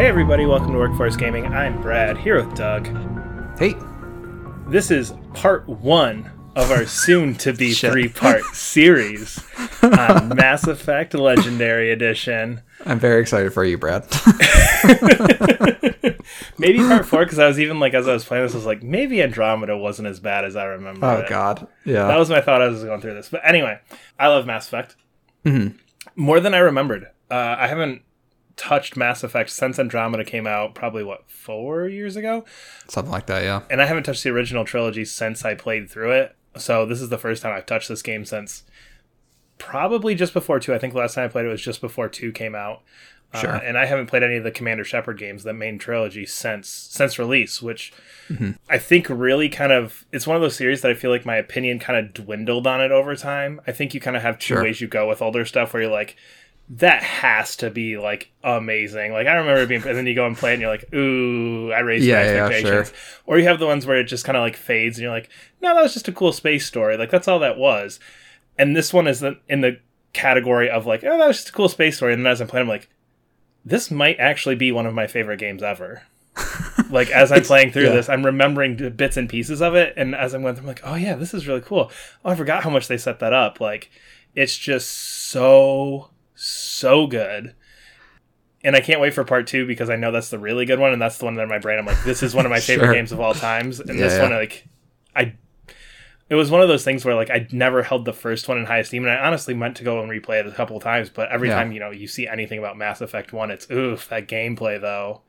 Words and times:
Hey 0.00 0.06
everybody, 0.06 0.46
welcome 0.46 0.72
to 0.72 0.78
Workforce 0.78 1.14
Gaming. 1.14 1.44
I'm 1.44 1.82
Brad, 1.82 2.16
here 2.16 2.42
with 2.42 2.54
Doug. 2.56 2.86
Hey, 3.58 3.74
This 4.66 4.90
is 4.90 5.12
part 5.34 5.68
one 5.68 6.30
of 6.56 6.70
our 6.70 6.86
soon 6.86 7.34
to 7.34 7.52
be 7.52 7.74
three 7.74 8.08
part 8.08 8.42
series 8.54 9.44
on 9.82 10.28
Mass 10.36 10.66
Effect 10.66 11.12
Legendary 11.12 11.90
Edition. 11.92 12.62
I'm 12.86 12.98
very 12.98 13.20
excited 13.20 13.52
for 13.52 13.62
you, 13.62 13.76
Brad. 13.76 14.04
Maybe 16.56 16.78
part 16.78 17.04
four, 17.04 17.24
because 17.26 17.38
I 17.38 17.46
was 17.46 17.60
even 17.60 17.78
like, 17.78 17.92
as 17.92 18.08
I 18.08 18.14
was 18.14 18.24
playing 18.24 18.44
this, 18.44 18.54
I 18.54 18.56
was 18.56 18.64
like, 18.64 18.82
maybe 18.82 19.20
Andromeda 19.22 19.76
wasn't 19.76 20.08
as 20.08 20.18
bad 20.18 20.46
as 20.46 20.56
I 20.56 20.64
remember. 20.64 21.04
oh 21.04 21.18
it. 21.18 21.28
God, 21.28 21.68
yeah. 21.84 22.06
That 22.06 22.18
was 22.18 22.30
my 22.30 22.40
thought 22.40 22.62
as 22.62 22.68
I 22.70 22.72
was 22.72 22.84
going 22.84 23.02
through 23.02 23.14
this. 23.14 23.28
But 23.28 23.42
anyway, 23.44 23.78
I 24.18 24.28
love 24.28 24.46
Mass 24.46 24.66
Effect 24.66 24.96
Mm-hmm. 25.44 25.76
more 26.16 26.40
than 26.40 26.54
I 26.54 26.58
remembered. 26.58 27.04
Uh, 27.30 27.56
I 27.58 27.66
haven't 27.66 28.00
touched 28.60 28.94
Mass 28.96 29.22
Effect 29.24 29.48
since 29.48 29.78
Andromeda 29.78 30.22
came 30.24 30.46
out, 30.46 30.74
probably 30.74 31.02
what 31.02 31.30
four 31.30 31.88
years 31.88 32.14
ago, 32.14 32.44
Something 32.88 33.10
like 33.10 33.24
that, 33.26 33.42
yeah. 33.42 33.62
and 33.70 33.80
I 33.80 33.86
haven't 33.86 34.02
touched 34.02 34.22
the 34.22 34.30
original 34.30 34.64
trilogy 34.66 35.06
since 35.06 35.44
I 35.46 35.54
played 35.54 35.88
through 35.90 36.12
it. 36.12 36.36
So 36.56 36.84
this 36.84 37.00
is 37.00 37.08
the 37.08 37.16
first 37.18 37.42
time 37.42 37.54
I've 37.56 37.64
touched 37.66 37.88
this 37.88 38.02
game 38.02 38.24
since 38.26 38.64
probably 39.58 40.14
just 40.14 40.32
before 40.34 40.60
two. 40.60 40.74
I 40.74 40.78
think 40.78 40.92
the 40.92 40.98
last 40.98 41.14
time 41.14 41.24
I 41.24 41.28
played 41.28 41.46
it 41.46 41.48
was 41.50 41.62
just 41.62 41.80
before 41.80 42.08
two 42.08 42.32
came 42.32 42.54
out. 42.54 42.82
Sure. 43.34 43.50
Uh, 43.56 43.60
and 43.60 43.78
I 43.78 43.86
haven't 43.86 44.06
played 44.06 44.24
any 44.24 44.36
of 44.36 44.42
the 44.44 44.50
Commander 44.50 44.82
Shepard 44.82 45.16
games, 45.16 45.44
the 45.44 45.52
main 45.52 45.78
trilogy, 45.78 46.26
since 46.26 46.68
since 46.68 47.16
release, 47.18 47.62
which 47.62 47.92
I 48.68 48.78
think 48.78 49.06
really 49.08 49.48
kind 49.48 49.70
of 49.72 50.04
it's 50.12 50.26
one 50.26 50.34
of 50.36 50.42
those 50.42 50.56
series 50.56 50.82
that 50.82 50.90
I 50.90 50.94
feel 50.94 51.10
like 51.12 51.24
my 51.24 51.36
opinion 51.36 51.78
kind 51.78 51.96
of 51.98 52.12
dwindled 52.12 52.66
on 52.66 52.80
it 52.80 52.90
over 52.90 53.14
time. 53.14 53.60
I 53.68 53.72
think 53.72 53.94
you 53.94 54.00
kind 54.00 54.16
of 54.16 54.22
have 54.22 54.38
two 54.38 54.54
Sure. 54.54 54.62
ways 54.64 54.80
you 54.80 54.88
go 54.88 55.08
with 55.08 55.22
older 55.22 55.44
stuff 55.44 55.72
where 55.72 55.82
you're 55.84 55.92
like, 55.92 56.16
that 56.76 57.02
has 57.02 57.56
to 57.56 57.68
be 57.68 57.98
like 57.98 58.30
amazing. 58.44 59.12
Like 59.12 59.26
I 59.26 59.34
remember 59.34 59.62
it 59.62 59.68
being, 59.68 59.82
and 59.86 59.96
then 59.96 60.06
you 60.06 60.14
go 60.14 60.26
and 60.26 60.36
play 60.36 60.50
it, 60.50 60.54
and 60.54 60.62
you're 60.62 60.70
like, 60.70 60.92
ooh, 60.94 61.72
I 61.72 61.80
raised 61.80 62.04
Yeah, 62.04 62.14
my 62.14 62.22
yeah, 62.22 62.46
expectations. 62.46 62.88
sure. 62.88 62.96
Or 63.26 63.38
you 63.38 63.44
have 63.46 63.58
the 63.58 63.66
ones 63.66 63.86
where 63.86 63.98
it 63.98 64.04
just 64.04 64.24
kind 64.24 64.36
of 64.36 64.42
like 64.42 64.56
fades, 64.56 64.96
and 64.96 65.02
you're 65.02 65.12
like, 65.12 65.28
no, 65.60 65.74
that 65.74 65.82
was 65.82 65.94
just 65.94 66.08
a 66.08 66.12
cool 66.12 66.32
space 66.32 66.66
story. 66.66 66.96
Like 66.96 67.10
that's 67.10 67.26
all 67.26 67.40
that 67.40 67.58
was. 67.58 67.98
And 68.56 68.76
this 68.76 68.92
one 68.92 69.08
is 69.08 69.20
the, 69.20 69.38
in 69.48 69.62
the 69.62 69.80
category 70.12 70.70
of 70.70 70.86
like, 70.86 71.02
oh, 71.02 71.18
that 71.18 71.26
was 71.26 71.38
just 71.38 71.48
a 71.48 71.52
cool 71.52 71.68
space 71.68 71.96
story. 71.96 72.12
And 72.12 72.24
then 72.24 72.30
as 72.30 72.40
I'm 72.40 72.46
playing, 72.46 72.64
I'm 72.64 72.68
like, 72.68 72.88
this 73.64 73.90
might 73.90 74.20
actually 74.20 74.54
be 74.54 74.70
one 74.70 74.86
of 74.86 74.94
my 74.94 75.06
favorite 75.06 75.38
games 75.38 75.62
ever. 75.62 76.02
like 76.90 77.10
as 77.10 77.32
I'm 77.32 77.42
playing 77.42 77.72
through 77.72 77.84
yeah. 77.84 77.92
this, 77.94 78.08
I'm 78.08 78.24
remembering 78.24 78.76
the 78.76 78.90
bits 78.90 79.16
and 79.16 79.28
pieces 79.28 79.60
of 79.60 79.74
it, 79.74 79.94
and 79.96 80.14
as 80.14 80.34
I'm 80.34 80.42
going 80.42 80.54
through, 80.54 80.62
I'm 80.62 80.68
like, 80.68 80.82
oh 80.84 80.94
yeah, 80.94 81.16
this 81.16 81.34
is 81.34 81.48
really 81.48 81.60
cool. 81.60 81.90
Oh, 82.24 82.30
I 82.30 82.36
forgot 82.36 82.62
how 82.62 82.70
much 82.70 82.86
they 82.86 82.96
set 82.96 83.18
that 83.18 83.32
up. 83.32 83.60
Like, 83.60 83.90
it's 84.34 84.56
just 84.56 84.88
so 84.90 86.10
so 86.80 87.06
good. 87.06 87.54
And 88.62 88.76
I 88.76 88.80
can't 88.80 89.00
wait 89.00 89.14
for 89.14 89.24
part 89.24 89.46
two 89.46 89.66
because 89.66 89.88
I 89.88 89.96
know 89.96 90.12
that's 90.12 90.28
the 90.30 90.38
really 90.38 90.66
good 90.66 90.78
one, 90.78 90.92
and 90.92 91.00
that's 91.00 91.16
the 91.18 91.24
one 91.24 91.34
that 91.36 91.42
in 91.44 91.48
my 91.48 91.58
brain 91.58 91.78
I'm 91.78 91.86
like, 91.86 92.02
this 92.04 92.22
is 92.22 92.34
one 92.34 92.44
of 92.44 92.50
my 92.50 92.60
favorite 92.68 92.86
Sure. 92.86 92.94
games 92.94 93.12
of 93.12 93.20
all 93.20 93.32
times. 93.34 93.80
And 93.80 93.88
Yeah, 93.98 94.04
this 94.04 94.14
yeah. 94.14 94.22
one, 94.22 94.32
like, 94.32 94.66
I, 95.16 95.34
it 96.28 96.34
was 96.34 96.50
one 96.50 96.60
of 96.60 96.68
those 96.68 96.84
things 96.84 97.04
where 97.04 97.14
like 97.14 97.30
I 97.30 97.48
never 97.52 97.82
held 97.82 98.04
the 98.04 98.12
first 98.12 98.48
one 98.48 98.58
in 98.58 98.66
high 98.66 98.78
esteem, 98.78 99.04
and 99.04 99.12
I 99.12 99.26
honestly 99.26 99.54
meant 99.54 99.76
to 99.78 99.84
go 99.84 100.00
and 100.02 100.10
replay 100.10 100.40
it 100.40 100.46
a 100.46 100.52
couple 100.52 100.76
of 100.76 100.82
times. 100.82 101.08
But 101.10 101.30
every 101.30 101.48
Yeah. 101.48 101.56
time 101.56 101.72
you 101.72 101.80
know 101.80 101.90
you 101.90 102.06
see 102.06 102.28
anything 102.28 102.58
about 102.58 102.76
Mass 102.76 103.00
Effect 103.00 103.32
One, 103.32 103.50
it's 103.50 103.70
oof 103.70 104.08
that 104.10 104.28
gameplay 104.28 104.80
though. 104.80 105.22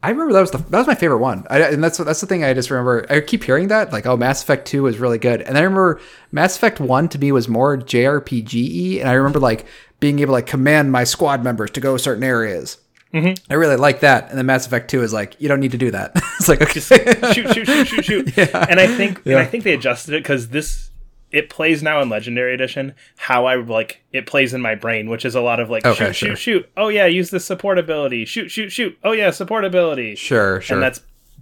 I 0.00 0.10
remember 0.10 0.32
that 0.34 0.40
was 0.40 0.50
the 0.52 0.58
that 0.58 0.78
was 0.78 0.86
my 0.86 0.94
favorite 0.94 1.18
one, 1.18 1.44
I, 1.50 1.60
and 1.62 1.82
that's 1.82 1.98
that's 1.98 2.20
the 2.20 2.26
thing 2.26 2.44
I 2.44 2.54
just 2.54 2.70
remember. 2.70 3.04
I 3.10 3.20
keep 3.20 3.42
hearing 3.42 3.68
that 3.68 3.92
like, 3.92 4.06
oh, 4.06 4.16
Mass 4.16 4.42
Effect 4.42 4.66
Two 4.66 4.84
was 4.84 4.98
really 4.98 5.18
good, 5.18 5.42
and 5.42 5.56
I 5.58 5.62
remember 5.62 6.00
Mass 6.30 6.56
Effect 6.56 6.78
One 6.78 7.08
to 7.08 7.18
me 7.18 7.32
was 7.32 7.48
more 7.48 7.76
JRPG, 7.76 9.00
and 9.00 9.08
I 9.08 9.14
remember 9.14 9.40
like 9.40 9.66
being 10.00 10.18
able 10.20 10.28
to 10.28 10.32
like 10.34 10.46
command 10.46 10.92
my 10.92 11.04
squad 11.04 11.42
members 11.44 11.70
to 11.72 11.80
go 11.80 11.96
certain 11.96 12.24
areas. 12.24 12.78
Mhm. 13.14 13.40
I 13.48 13.54
really 13.54 13.76
like 13.76 14.00
that, 14.00 14.28
and 14.28 14.38
then 14.38 14.44
Mass 14.46 14.66
Effect 14.66 14.90
Two 14.90 15.02
is 15.02 15.12
like, 15.14 15.34
you 15.40 15.48
don't 15.48 15.60
need 15.60 15.72
to 15.72 15.78
do 15.78 15.90
that. 15.92 16.12
it's 16.38 16.48
like 16.48 16.60
okay, 16.60 16.74
Just 16.74 16.88
shoot, 16.88 17.54
shoot, 17.54 17.66
shoot, 17.66 17.86
shoot, 17.88 18.04
shoot. 18.04 18.32
Yeah. 18.36 18.66
And 18.68 18.78
I 18.78 18.86
think 18.86 19.24
and 19.24 19.36
I 19.36 19.44
think 19.46 19.64
they 19.64 19.72
adjusted 19.72 20.14
it 20.14 20.22
because 20.22 20.48
this 20.48 20.90
it 21.30 21.50
plays 21.50 21.82
now 21.82 22.00
in 22.00 22.08
Legendary 22.08 22.54
Edition 22.54 22.94
how 23.16 23.44
I 23.46 23.56
like 23.56 24.02
it 24.12 24.26
plays 24.26 24.52
in 24.54 24.60
my 24.60 24.74
brain, 24.74 25.08
which 25.10 25.24
is 25.24 25.34
a 25.34 25.40
lot 25.40 25.58
of 25.60 25.70
like 25.70 25.86
Okay, 25.86 26.06
shoot, 26.06 26.14
sure. 26.14 26.28
shoot, 26.30 26.38
shoot. 26.38 26.70
Oh 26.76 26.88
yeah, 26.88 27.06
use 27.06 27.30
the 27.30 27.40
support 27.40 27.78
ability. 27.78 28.24
Shoot, 28.26 28.50
shoot, 28.50 28.70
shoot. 28.70 28.98
Oh 29.02 29.12
yeah, 29.12 29.30
support 29.30 29.64
ability. 29.64 30.14
sure, 30.14 30.60
sure, 30.60 30.76
And 30.76 30.82
that's 30.82 31.00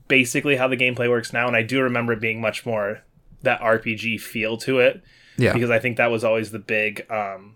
basically 0.08 0.56
how 0.56 0.68
the 0.68 0.76
gameplay 0.76 1.08
works 1.10 1.32
now. 1.32 1.46
And 1.48 1.56
I 1.56 1.62
do 1.62 1.82
remember 1.82 2.12
it 2.12 2.20
being 2.20 2.40
much 2.40 2.64
more 2.64 3.00
that 3.42 3.60
RPG 3.60 4.20
feel 4.20 4.56
to 4.58 4.78
it 4.80 5.02
yeah, 5.36 5.52
because 5.52 5.70
I 5.70 5.78
think 5.78 5.96
that 5.98 6.10
was 6.12 6.24
always 6.24 6.50
the 6.52 6.58
big 6.58 7.06
um, 7.10 7.54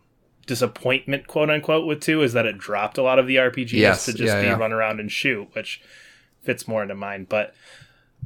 disappointment, 0.50 1.28
quote 1.28 1.48
unquote, 1.48 1.86
with 1.86 2.00
two 2.00 2.22
is 2.22 2.32
that 2.32 2.44
it 2.44 2.58
dropped 2.58 2.98
a 2.98 3.02
lot 3.02 3.18
of 3.20 3.26
the 3.28 3.36
RPGs 3.36 3.70
Yes, 3.72 4.04
to 4.06 4.12
just 4.12 4.34
yeah, 4.34 4.40
be 4.40 4.46
yeah. 4.48 4.56
run 4.56 4.72
around 4.72 4.98
and 4.98 5.10
shoot, 5.10 5.48
which 5.54 5.80
fits 6.42 6.66
more 6.66 6.82
into 6.82 6.96
mine. 6.96 7.24
But 7.28 7.54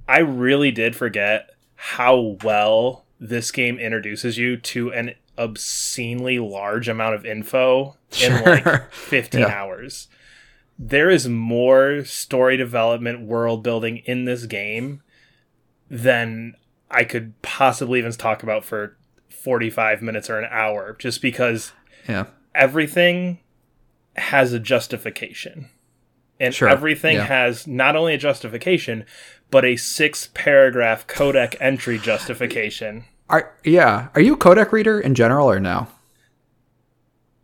I 0.08 0.18
really 0.20 0.70
did 0.70 0.96
forget 0.96 1.50
how 1.76 2.38
well 2.42 3.04
this 3.20 3.50
game 3.50 3.78
introduces 3.78 4.38
you 4.38 4.56
to 4.56 4.90
an 4.92 5.14
obscenely 5.36 6.38
large 6.38 6.88
amount 6.88 7.14
of 7.14 7.26
info 7.26 7.96
in 8.22 8.42
like 8.44 8.90
15 8.92 9.40
Yeah. 9.42 9.46
hours. 9.48 10.08
There 10.78 11.10
is 11.10 11.28
more 11.28 12.04
story 12.04 12.56
development, 12.56 13.20
world 13.26 13.62
building 13.62 13.98
in 14.06 14.24
this 14.24 14.46
game 14.46 15.02
than 15.90 16.54
I 16.90 17.04
could 17.04 17.40
possibly 17.42 17.98
even 17.98 18.12
talk 18.12 18.42
about 18.42 18.64
for 18.64 18.96
45 19.28 20.00
minutes 20.02 20.30
or 20.30 20.38
an 20.38 20.48
hour, 20.50 20.96
just 20.98 21.20
because 21.20 21.72
yeah, 22.08 22.26
everything 22.54 23.38
has 24.16 24.52
a 24.52 24.58
justification. 24.58 25.68
And 26.40 26.52
Sure, 26.52 26.68
everything 26.68 27.16
yeah. 27.16 27.26
has 27.26 27.66
not 27.66 27.94
only 27.94 28.14
a 28.14 28.18
justification, 28.18 29.04
but 29.50 29.64
a 29.64 29.76
six 29.76 30.28
paragraph 30.34 31.06
codex 31.06 31.56
entry 31.60 31.96
justification. 31.98 33.04
Are 33.30 33.52
yeah, 33.64 34.08
are 34.14 34.20
you 34.20 34.34
a 34.34 34.36
codex 34.36 34.72
reader 34.72 35.00
in 35.00 35.14
general 35.14 35.48
or 35.50 35.60
no? 35.60 35.86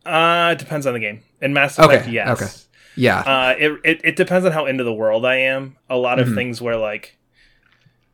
Uh, 0.04 0.50
it 0.52 0.58
depends 0.58 0.86
on 0.86 0.94
the 0.94 1.00
game. 1.00 1.22
In 1.40 1.52
Mass 1.52 1.78
Effect, 1.78 2.02
Okay, 2.04 2.10
yes. 2.12 2.28
okay. 2.42 2.52
Yeah, 2.96 3.20
Uh, 3.20 3.54
it, 3.58 3.72
it, 3.84 4.00
it 4.04 4.16
depends 4.16 4.44
on 4.44 4.52
how 4.52 4.66
into 4.66 4.82
the 4.84 4.92
world 4.92 5.24
I 5.24 5.36
am. 5.36 5.76
A 5.88 5.96
lot 5.96 6.18
of 6.18 6.28
Mhm. 6.28 6.34
things 6.34 6.60
where, 6.60 6.76
like, 6.76 7.16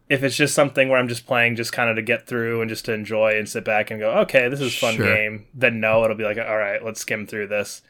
if 0.09 0.23
it's 0.23 0.37
just 0.37 0.55
something 0.55 0.89
where 0.89 0.99
I'm 0.99 1.09
just 1.09 1.27
playing 1.27 1.57
just 1.57 1.73
kind 1.73 1.91
of 1.91 1.97
to 1.97 2.03
get 2.03 2.27
through 2.27 2.61
and 2.61 2.69
just 2.69 2.85
to 2.85 2.93
enjoy 2.93 3.37
and 3.39 3.49
sit 3.49 3.65
back 3.65 3.91
and 3.91 3.99
go, 3.99 4.11
okay, 4.21 4.49
this 4.49 4.61
is 4.61 4.73
a 4.75 4.79
fun 4.79 4.95
Sure. 4.95 5.07
game, 5.15 5.47
then 5.55 5.81
no, 5.81 6.05
it'll 6.05 6.17
be 6.17 6.25
like, 6.25 6.39
all 6.39 6.57
right, 6.57 6.85
let's 6.85 7.01
skim 7.01 7.27
through 7.27 7.49
this. 7.49 7.83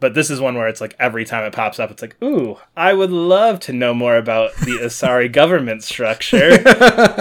But 0.00 0.14
this 0.14 0.30
is 0.30 0.40
one 0.40 0.54
where 0.54 0.68
it's 0.68 0.80
like 0.80 0.94
every 1.00 1.24
time 1.24 1.44
it 1.44 1.52
pops 1.52 1.80
up, 1.80 1.90
it's 1.90 2.00
like, 2.00 2.14
ooh, 2.22 2.56
I 2.76 2.94
would 2.94 3.10
love 3.10 3.58
to 3.60 3.72
know 3.72 3.92
more 3.92 4.16
about 4.16 4.54
the 4.58 4.78
Asari 4.82 5.30
government 5.30 5.82
structure. 5.82 6.56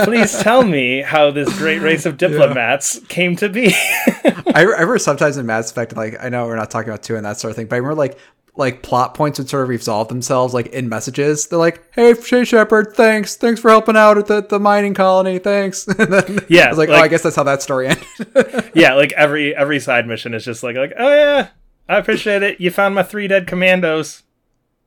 Please 0.04 0.38
tell 0.40 0.64
me 0.64 1.02
how 1.02 1.32
this 1.32 1.52
great 1.58 1.80
race 1.80 2.06
of 2.06 2.18
diplomats 2.20 3.00
came 3.08 3.36
to 3.38 3.50
be. 3.50 3.74
I 3.74 4.44
I 4.56 4.62
remember 4.62 5.00
sometimes 5.00 5.38
in 5.38 5.48
Mass 5.48 5.72
Effect, 5.72 5.96
like 5.98 6.24
I 6.24 6.30
know 6.30 6.46
we're 6.46 6.56
not 6.56 6.70
talking 6.70 6.90
about 6.90 7.02
two 7.02 7.16
and 7.16 7.26
that 7.26 7.40
sort 7.40 7.50
of 7.50 7.56
thing, 7.56 7.66
but 7.66 7.78
I 7.78 7.80
remember 7.80 7.96
like 7.96 8.20
like 8.58 8.82
plot 8.82 9.14
points 9.14 9.40
would 9.40 9.50
sort 9.50 9.64
of 9.64 9.70
resolve 9.70 10.08
themselves 10.08 10.54
like 10.54 10.68
in 10.68 10.90
messages. 10.90 11.48
They're 11.48 11.60
like, 11.60 11.84
"Hey, 11.94 12.14
Shay 12.14 12.44
Shepard, 12.44 12.94
thanks, 12.94 13.36
thanks 13.36 13.62
for 13.62 13.70
helping 13.70 13.96
out 13.96 14.18
at 14.18 14.28
the, 14.28 14.42
the 14.42 14.60
mining 14.60 14.94
colony, 14.94 15.40
thanks." 15.40 15.88
and 16.00 16.12
then 16.12 16.40
Yeah, 16.50 16.66
I 16.66 16.70
was 16.70 16.78
like, 16.78 16.90
"Oh, 16.90 16.96
I 16.96 17.08
guess 17.08 17.24
that's 17.24 17.36
how 17.36 17.44
that 17.44 17.62
story 17.62 17.88
ended." 17.88 18.72
yeah, 18.76 18.94
like 18.94 19.14
every 19.14 19.56
every 19.56 19.80
side 19.80 20.08
mission 20.08 20.34
is 20.34 20.44
just 20.44 20.64
like 20.64 20.76
like, 20.76 20.94
oh 20.98 21.16
yeah, 21.16 21.50
I 21.88 21.98
appreciate 21.98 22.44
it. 22.44 22.60
You 22.60 22.72
found 22.72 22.96
my 22.96 23.04
three 23.04 23.28
dead 23.28 23.48
commandos. 23.48 24.24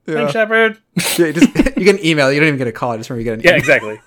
Thanks. 0.05 0.33
Shepard. 0.33 0.79
Yeah, 1.17 1.27
you, 1.27 1.33
just, 1.33 1.55
you 1.77 1.85
get 1.85 1.99
an 1.99 2.05
email. 2.05 2.31
You 2.31 2.39
don't 2.39 2.47
even 2.47 2.57
get 2.57 2.67
a 2.67 2.71
call. 2.71 2.91
I 2.91 2.97
just 2.97 3.09
remember 3.09 3.31
you 3.31 3.37
get 3.37 3.45
an 3.45 3.51
yeah, 3.51 3.57
exactly. 3.57 3.99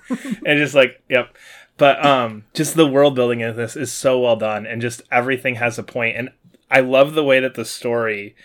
and 0.45 0.59
just 0.59 0.75
like, 0.75 1.01
yep. 1.09 1.35
But 1.77 2.03
um, 2.05 2.45
just 2.53 2.75
the 2.75 2.87
world 2.87 3.15
building 3.15 3.41
in 3.41 3.55
this 3.55 3.75
is 3.75 3.91
so 3.91 4.19
well 4.19 4.35
done, 4.35 4.65
and 4.65 4.81
just 4.81 5.01
everything 5.11 5.55
has 5.55 5.77
a 5.77 5.83
point. 5.83 6.15
And 6.17 6.29
I 6.71 6.79
love 6.79 7.13
the 7.13 7.23
way 7.23 7.39
that 7.39 7.55
the 7.55 7.65
story 7.65 8.35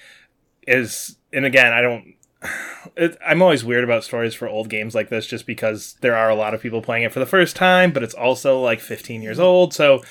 is. 0.67 1.17
And 1.33 1.45
again, 1.45 1.73
I 1.73 1.81
don't. 1.81 2.15
It, 2.97 3.19
I'm 3.25 3.43
always 3.43 3.63
weird 3.63 3.85
about 3.85 4.05
stories 4.05 4.35
for 4.35 4.49
old 4.49 4.71
games 4.71 4.95
like 4.95 5.11
this, 5.11 5.27
just 5.27 5.47
because 5.47 5.97
there 6.01 6.17
are 6.17 6.31
a 6.31 6.35
lot 6.35 6.55
of 6.55 6.63
people 6.63 6.81
playing 6.81 7.05
it 7.05 7.13
for 7.13 7.21
the 7.21 7.27
first 7.27 7.55
time, 7.55 7.93
but 7.93 8.03
it's 8.03 8.15
also 8.15 8.59
like 8.59 8.81
15 8.81 9.23
years 9.23 9.37
mm-hmm. 9.37 9.47
old, 9.47 9.75
so. 9.75 10.03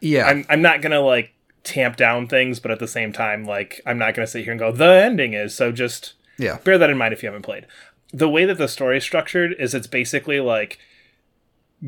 Yeah, 0.00 0.26
I'm 0.26 0.44
I'm 0.48 0.60
not 0.60 0.82
gonna 0.82 1.00
like 1.00 1.32
tamp 1.66 1.96
down 1.96 2.28
things, 2.28 2.60
but 2.60 2.70
at 2.70 2.78
the 2.78 2.88
same 2.88 3.12
time, 3.12 3.44
like 3.44 3.80
I'm 3.86 3.98
not 3.98 4.14
gonna 4.14 4.26
sit 4.26 4.44
here 4.44 4.52
and 4.52 4.60
go 4.60 4.72
the 4.72 4.84
ending 4.84 5.34
is 5.34 5.54
so 5.54 5.72
just 5.72 6.14
yeah, 6.38 6.58
bear 6.64 6.78
that 6.78 6.90
in 6.90 6.98
mind 6.98 7.12
if 7.12 7.22
you 7.22 7.28
haven't 7.28 7.42
played. 7.42 7.66
The 8.12 8.28
way 8.28 8.44
that 8.44 8.58
the 8.58 8.68
story 8.68 8.98
is 8.98 9.04
structured 9.04 9.54
is 9.58 9.74
it's 9.74 9.86
basically 9.86 10.40
like 10.40 10.78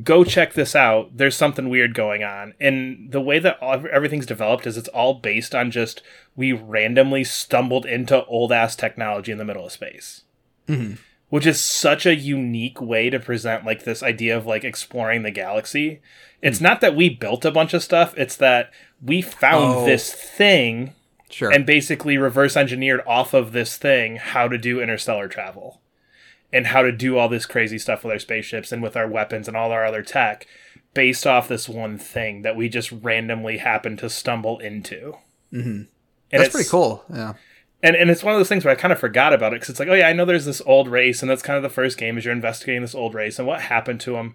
go 0.03 0.23
check 0.25 0.53
this 0.53 0.77
out. 0.77 1.17
There's 1.17 1.37
something 1.37 1.69
weird 1.69 1.95
going 1.95 2.23
on. 2.23 2.55
And 2.61 3.11
the 3.11 3.21
way 3.21 3.39
that 3.39 3.59
all, 3.63 3.85
everything's 3.91 4.27
developed 4.27 4.67
is 4.67 4.77
it's 4.77 4.89
all 4.89 5.15
based 5.15 5.55
on 5.55 5.71
just 5.71 6.03
we 6.37 6.53
randomly 6.53 7.25
stumbled 7.25 7.87
into 7.87 8.25
old 8.27 8.53
ass 8.53 8.77
technology 8.77 9.33
in 9.33 9.39
the 9.39 9.45
middle 9.45 9.67
of 9.67 9.73
space. 9.73 10.23
Mhm. 10.69 10.99
Which 11.31 11.47
is 11.47 11.63
such 11.63 12.07
a 12.07 12.15
unique 12.15 12.81
way 12.81 13.11
to 13.11 13.19
present 13.21 13.65
like 13.65 13.85
this 13.85 14.03
idea 14.03 14.37
of 14.37 14.47
like 14.47 14.65
exploring 14.65 15.23
the 15.23 15.31
galaxy. 15.31 16.01
It's 16.43 16.61
not 16.61 16.81
that 16.81 16.95
we 16.97 17.09
built 17.09 17.45
a 17.45 17.51
bunch 17.51 17.75
of 17.75 17.83
stuff, 17.83 18.15
it's 18.17 18.37
that 18.37 18.71
we 19.03 19.23
found 19.23 19.75
Oh. 19.79 19.85
this 19.87 20.13
thing 20.13 20.93
Sure. 21.31 21.51
and 21.51 21.67
basically 21.67 22.17
reverse 22.17 22.57
engineered 22.57 23.03
off 23.07 23.35
of 23.35 23.53
this 23.53 23.77
thing 23.77 24.17
how 24.17 24.49
to 24.49 24.57
do 24.59 24.81
interstellar 24.81 25.29
travel 25.29 25.81
and 26.53 26.69
how 26.69 26.83
to 26.83 26.93
do 26.93 27.19
all 27.19 27.29
this 27.29 27.47
crazy 27.47 27.79
stuff 27.79 28.05
with 28.05 28.13
our 28.13 28.19
spaceships 28.19 28.73
and 28.73 28.83
with 28.83 28.97
our 28.97 29.09
weapons 29.09 29.49
and 29.49 29.57
all 29.57 29.71
our 29.71 29.85
other 29.85 30.03
tech 30.03 30.47
based 30.95 31.27
off 31.27 31.49
this 31.49 31.69
one 31.69 31.99
thing 31.99 32.43
that 32.43 32.57
we 32.57 32.69
just 32.69 32.91
randomly 32.91 33.59
happened 33.59 33.99
to 33.99 34.09
stumble 34.09 34.59
into. 34.59 35.17
Mm-hmm. 35.53 35.83
That's 36.31 36.49
pretty 36.51 36.69
cool. 36.69 37.05
Yeah. 37.13 37.35
And, 37.83 37.95
and 37.95 38.11
it's 38.11 38.25
one 38.25 38.35
of 38.35 38.41
those 38.41 38.49
things 38.49 38.65
where 38.65 38.73
I 38.73 38.79
kind 38.79 38.93
of 38.93 38.99
forgot 38.99 39.33
about 39.33 39.53
it 39.53 39.57
because 39.57 39.71
it's 39.71 39.79
like, 39.79 39.89
oh 39.89 39.95
yeah, 39.95 40.09
I 40.09 40.13
know 40.13 40.25
there's 40.25 40.45
this 40.45 40.63
old 40.67 40.89
race, 40.89 41.23
and 41.23 41.31
that's 41.31 41.43
kind 41.43 41.57
of 41.57 41.63
the 41.63 41.69
first 41.69 41.97
game 41.97 42.19
is 42.19 42.25
you're 42.25 42.35
investigating 42.35 42.83
this 42.83 42.95
old 42.95 43.15
race 43.15 43.39
and 43.39 43.47
what 43.47 43.63
happened 43.63 44.01
to 44.01 44.13
them. 44.13 44.35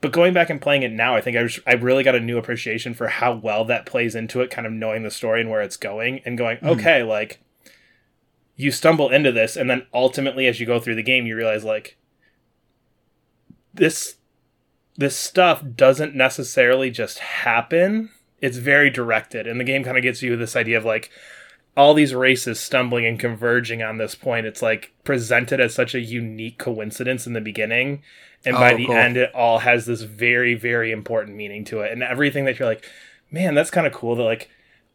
But 0.00 0.12
going 0.12 0.34
back 0.34 0.50
and 0.50 0.60
playing 0.60 0.82
it 0.82 0.92
now, 0.92 1.16
I 1.16 1.22
think 1.22 1.36
I, 1.36 1.42
was, 1.42 1.58
I 1.66 1.72
really 1.74 2.04
got 2.04 2.14
a 2.14 2.20
new 2.20 2.36
appreciation 2.36 2.92
for 2.92 3.08
how 3.08 3.36
well 3.36 3.64
that 3.64 3.86
plays 3.86 4.14
into 4.14 4.42
it, 4.42 4.50
kind 4.50 4.66
of 4.66 4.72
knowing 4.72 5.02
the 5.02 5.10
story 5.10 5.40
and 5.40 5.48
where 5.48 5.62
it's 5.62 5.78
going, 5.78 6.20
and 6.26 6.36
going, 6.36 6.58
okay, 6.62 7.02
like 7.02 7.40
you 8.56 8.70
stumble 8.70 9.10
into 9.10 9.32
this, 9.32 9.56
and 9.56 9.68
then 9.68 9.86
ultimately, 9.92 10.46
as 10.46 10.60
you 10.60 10.66
go 10.66 10.78
through 10.80 10.94
the 10.94 11.02
game, 11.02 11.26
you 11.26 11.36
realize 11.36 11.64
like 11.64 11.96
this 13.72 14.16
this 14.96 15.16
stuff 15.16 15.64
doesn't 15.74 16.14
necessarily 16.14 16.90
just 16.90 17.18
happen. 17.18 18.10
It's 18.40 18.58
very 18.58 18.90
directed, 18.90 19.46
and 19.46 19.58
the 19.58 19.64
game 19.64 19.82
kind 19.84 19.96
of 19.96 20.02
gets 20.02 20.22
you 20.22 20.36
this 20.36 20.54
idea 20.56 20.78
of 20.78 20.84
like 20.84 21.10
all 21.76 21.94
these 21.94 22.14
races 22.14 22.60
stumbling 22.60 23.04
and 23.04 23.18
converging 23.18 23.82
on 23.82 23.98
this 23.98 24.14
point. 24.14 24.46
It's 24.46 24.62
like 24.62 24.92
presented 25.02 25.60
as 25.60 25.74
such 25.74 25.94
a 25.94 26.00
unique 26.00 26.58
coincidence 26.58 27.26
in 27.26 27.32
the 27.32 27.40
beginning, 27.40 28.02
and 28.44 28.54
by 28.56 28.74
Oh, 28.74 28.76
the 28.76 28.86
cool. 28.86 28.94
end, 28.94 29.16
it 29.16 29.34
all 29.34 29.60
has 29.60 29.86
this 29.86 30.02
very, 30.02 30.54
very 30.54 30.92
important 30.92 31.36
meaning 31.36 31.64
to 31.66 31.80
it. 31.80 31.90
And 31.90 32.02
everything 32.02 32.44
that 32.44 32.58
you're 32.58 32.68
like, 32.68 32.88
man, 33.32 33.54
that's 33.54 33.70
kind 33.70 33.86
of 33.86 33.92
cool. 33.92 34.14
That 34.14 34.22
like 34.22 34.48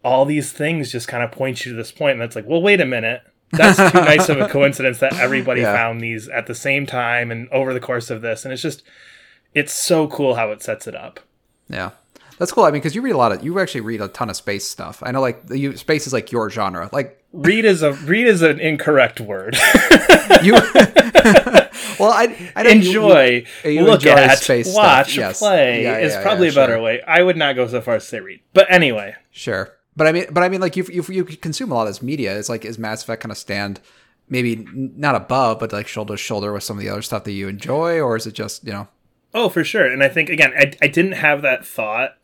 all 0.04 0.24
these 0.24 0.54
things 0.54 0.92
just 0.92 1.10
kind 1.10 1.24
of 1.24 1.32
point 1.32 1.66
you 1.66 1.72
to 1.74 1.78
this 1.78 1.92
point, 1.92 2.14
and 2.14 2.22
that's 2.22 2.36
like, 2.38 2.46
well, 2.48 2.62
wait 2.62 2.80
a 2.80 2.86
minute. 2.86 3.24
That's 3.52 3.78
too 3.92 4.00
nice 4.02 4.30
of 4.30 4.40
a 4.40 4.48
coincidence 4.48 5.00
that 5.00 5.14
everybody 5.20 5.62
Yeah. 5.62 5.74
found 5.74 6.02
these 6.02 6.28
at 6.30 6.48
the 6.48 6.56
same 6.56 6.86
time 6.86 7.32
and 7.32 7.50
over 7.50 7.74
the 7.74 7.80
course 7.80 8.10
of 8.10 8.22
this, 8.22 8.46
and 8.46 8.54
it's 8.54 8.62
just, 8.62 8.84
it's 9.54 9.74
so 9.74 10.08
cool 10.08 10.36
how 10.36 10.52
it 10.52 10.62
sets 10.62 10.88
it 10.88 10.96
up. 10.96 11.20
Yeah. 11.70 11.92
That's 12.38 12.52
cool. 12.54 12.64
I 12.64 12.68
mean, 12.72 12.80
because 12.80 12.96
you 12.96 13.02
read 13.02 13.12
a 13.12 13.18
lot 13.18 13.32
of, 13.34 13.44
you 13.44 13.60
actually 13.60 13.82
read 13.82 14.00
a 14.02 14.08
ton 14.08 14.30
of 14.30 14.36
space 14.38 14.66
stuff. 14.66 15.04
I 15.06 15.12
know, 15.12 15.20
like, 15.20 15.42
you, 15.50 15.76
space 15.76 16.08
is 16.08 16.14
like 16.14 16.32
your 16.32 16.50
genre. 16.50 16.90
Like, 16.94 17.16
Read 17.32 17.64
is 17.64 17.84
a 17.84 17.94
read 17.94 18.26
is 18.26 18.42
an 18.42 18.60
incorrect 18.60 19.20
word. 19.20 19.56
you. 20.42 20.54
well, 22.00 22.12
I, 22.12 22.52
I 22.56 22.68
enjoy, 22.70 23.46
you, 23.64 23.70
you 23.70 23.84
look 23.84 24.02
enjoy 24.02 24.12
at, 24.16 24.40
space 24.40 24.74
watch, 24.74 25.12
stuff. 25.12 25.18
Yes. 25.18 25.40
play 25.40 25.84
Yeah, 25.84 25.98
is 26.00 26.14
yeah, 26.14 26.22
probably 26.24 26.48
yeah, 26.48 26.54
a 26.54 26.56
better 26.56 26.74
sure. 26.74 26.82
way. 26.82 27.02
I 27.04 27.22
would 27.22 27.38
not 27.38 27.56
go 27.56 27.68
so 27.68 27.82
far 27.82 27.96
as 27.96 28.04
to 28.06 28.10
say 28.10 28.20
read, 28.20 28.42
but 28.54 28.66
anyway, 28.72 29.16
Sure, 29.32 29.72
but 30.00 30.08
I 30.08 30.12
mean, 30.12 30.26
but 30.32 30.42
I 30.42 30.50
mean, 30.50 30.62
like 30.62 30.76
you 30.76 30.84
you 30.92 31.04
you 31.10 31.24
consume 31.26 31.72
a 31.72 31.76
lot 31.76 31.84
of 31.84 31.90
this 31.90 32.02
media. 32.02 32.36
It's 32.40 32.50
like 32.50 32.66
is 32.66 32.80
Mass 32.80 33.04
Effect 33.04 33.22
kind 33.22 33.32
of 33.32 33.38
stand 33.38 33.80
maybe 34.28 34.66
not 34.74 35.14
above, 35.16 35.60
but 35.60 35.72
like 35.72 35.88
shoulder 35.88 36.14
to 36.14 36.18
shoulder 36.18 36.52
with 36.54 36.64
some 36.64 36.78
of 36.78 36.84
the 36.84 36.90
other 36.90 37.02
stuff 37.04 37.24
that 37.26 37.32
you 37.34 37.48
enjoy, 37.48 38.00
or 38.00 38.16
is 38.16 38.26
it 38.26 38.34
just 38.34 38.66
you 38.66 38.72
know? 38.74 38.88
oh 39.36 39.50
for 39.50 39.64
sure. 39.64 39.86
And 39.86 40.04
I 40.04 40.10
think 40.10 40.30
again, 40.30 40.52
I, 40.58 40.74
I 40.82 40.88
didn't 40.88 41.12
have 41.14 41.44
that 41.44 41.66
thought 41.66 42.18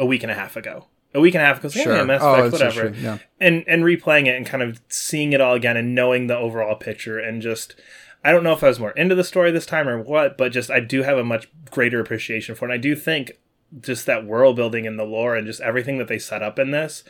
a 0.00 0.04
week 0.06 0.22
and 0.24 0.32
a 0.32 0.34
half 0.34 0.56
ago. 0.56 0.86
A 1.14 1.20
week 1.20 1.34
and 1.34 1.42
a 1.42 1.46
half 1.46 1.58
ago, 1.58 1.68
so 1.68 1.80
Sure. 1.82 1.96
yeah, 1.96 2.04
Mass 2.04 2.20
Oh, 2.22 2.34
Effect, 2.34 2.56
so 2.56 2.66
whatever. 2.66 2.96
yeah. 3.00 3.18
And 3.40 3.64
and 3.68 3.82
replaying 3.84 4.26
it 4.26 4.36
and 4.36 4.46
kind 4.46 4.62
of 4.62 4.80
seeing 4.88 5.32
it 5.32 5.40
all 5.40 5.54
again 5.54 5.76
and 5.76 5.94
knowing 5.94 6.26
the 6.26 6.36
overall 6.36 6.74
picture 6.76 7.18
and 7.18 7.40
just. 7.42 7.74
I 8.22 8.32
don't 8.32 8.44
know 8.44 8.52
if 8.52 8.62
I 8.62 8.68
was 8.68 8.78
more 8.78 8.90
into 8.92 9.14
the 9.14 9.24
story 9.24 9.50
this 9.50 9.64
time 9.64 9.88
or 9.88 9.98
what, 9.98 10.36
but 10.36 10.52
just 10.52 10.70
I 10.70 10.80
do 10.80 11.02
have 11.04 11.16
a 11.16 11.24
much 11.24 11.48
greater 11.70 12.00
appreciation 12.00 12.54
for 12.54 12.66
it. 12.66 12.68
And 12.70 12.74
I 12.74 12.76
do 12.76 12.94
think 12.94 13.32
just 13.80 14.06
that 14.06 14.26
world 14.26 14.56
building 14.56 14.86
and 14.86 14.98
the 14.98 15.04
lore 15.04 15.36
and 15.36 15.46
just 15.46 15.60
everything 15.60 15.98
that 15.98 16.08
they 16.08 16.18
set 16.18 16.42
up 16.42 16.58
in 16.58 16.70
this 16.70 17.04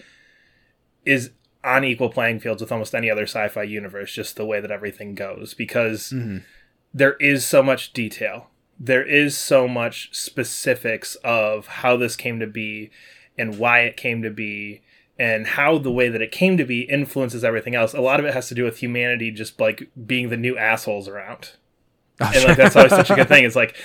is 1.04 1.30
on 1.64 1.84
equal 1.84 2.08
playing 2.08 2.40
fields 2.40 2.62
with 2.62 2.72
almost 2.72 2.94
any 2.94 3.10
other 3.10 3.24
sci-fi 3.24 3.62
universe 3.62 4.12
just 4.12 4.36
the 4.36 4.44
way 4.44 4.60
that 4.60 4.70
everything 4.70 5.14
goes 5.14 5.54
because 5.54 6.10
mm-hmm. 6.10 6.38
there 6.92 7.14
is 7.14 7.44
so 7.44 7.62
much 7.62 7.92
detail. 7.92 8.48
There 8.78 9.06
is 9.06 9.36
so 9.36 9.68
much 9.68 10.08
specifics 10.12 11.14
of 11.16 11.66
how 11.66 11.96
this 11.96 12.16
came 12.16 12.40
to 12.40 12.46
be 12.46 12.90
and 13.36 13.58
why 13.58 13.80
it 13.80 13.96
came 13.96 14.22
to 14.22 14.30
be 14.30 14.82
and 15.18 15.46
how 15.48 15.76
the 15.76 15.92
way 15.92 16.08
that 16.08 16.22
it 16.22 16.32
came 16.32 16.56
to 16.56 16.64
be 16.64 16.82
influences 16.82 17.44
everything 17.44 17.74
else. 17.74 17.92
A 17.92 18.00
lot 18.00 18.20
of 18.20 18.26
it 18.26 18.32
has 18.32 18.48
to 18.48 18.54
do 18.54 18.64
with 18.64 18.78
humanity 18.78 19.30
just 19.30 19.60
like 19.60 19.90
being 20.06 20.30
the 20.30 20.36
new 20.36 20.56
assholes 20.56 21.08
around 21.08 21.52
Oh, 22.20 22.30
and 22.34 22.44
like 22.44 22.56
that's 22.56 22.76
always 22.76 22.90
such 22.90 23.10
a 23.10 23.14
good 23.14 23.28
thing. 23.28 23.44
It's 23.44 23.56
like, 23.56 23.76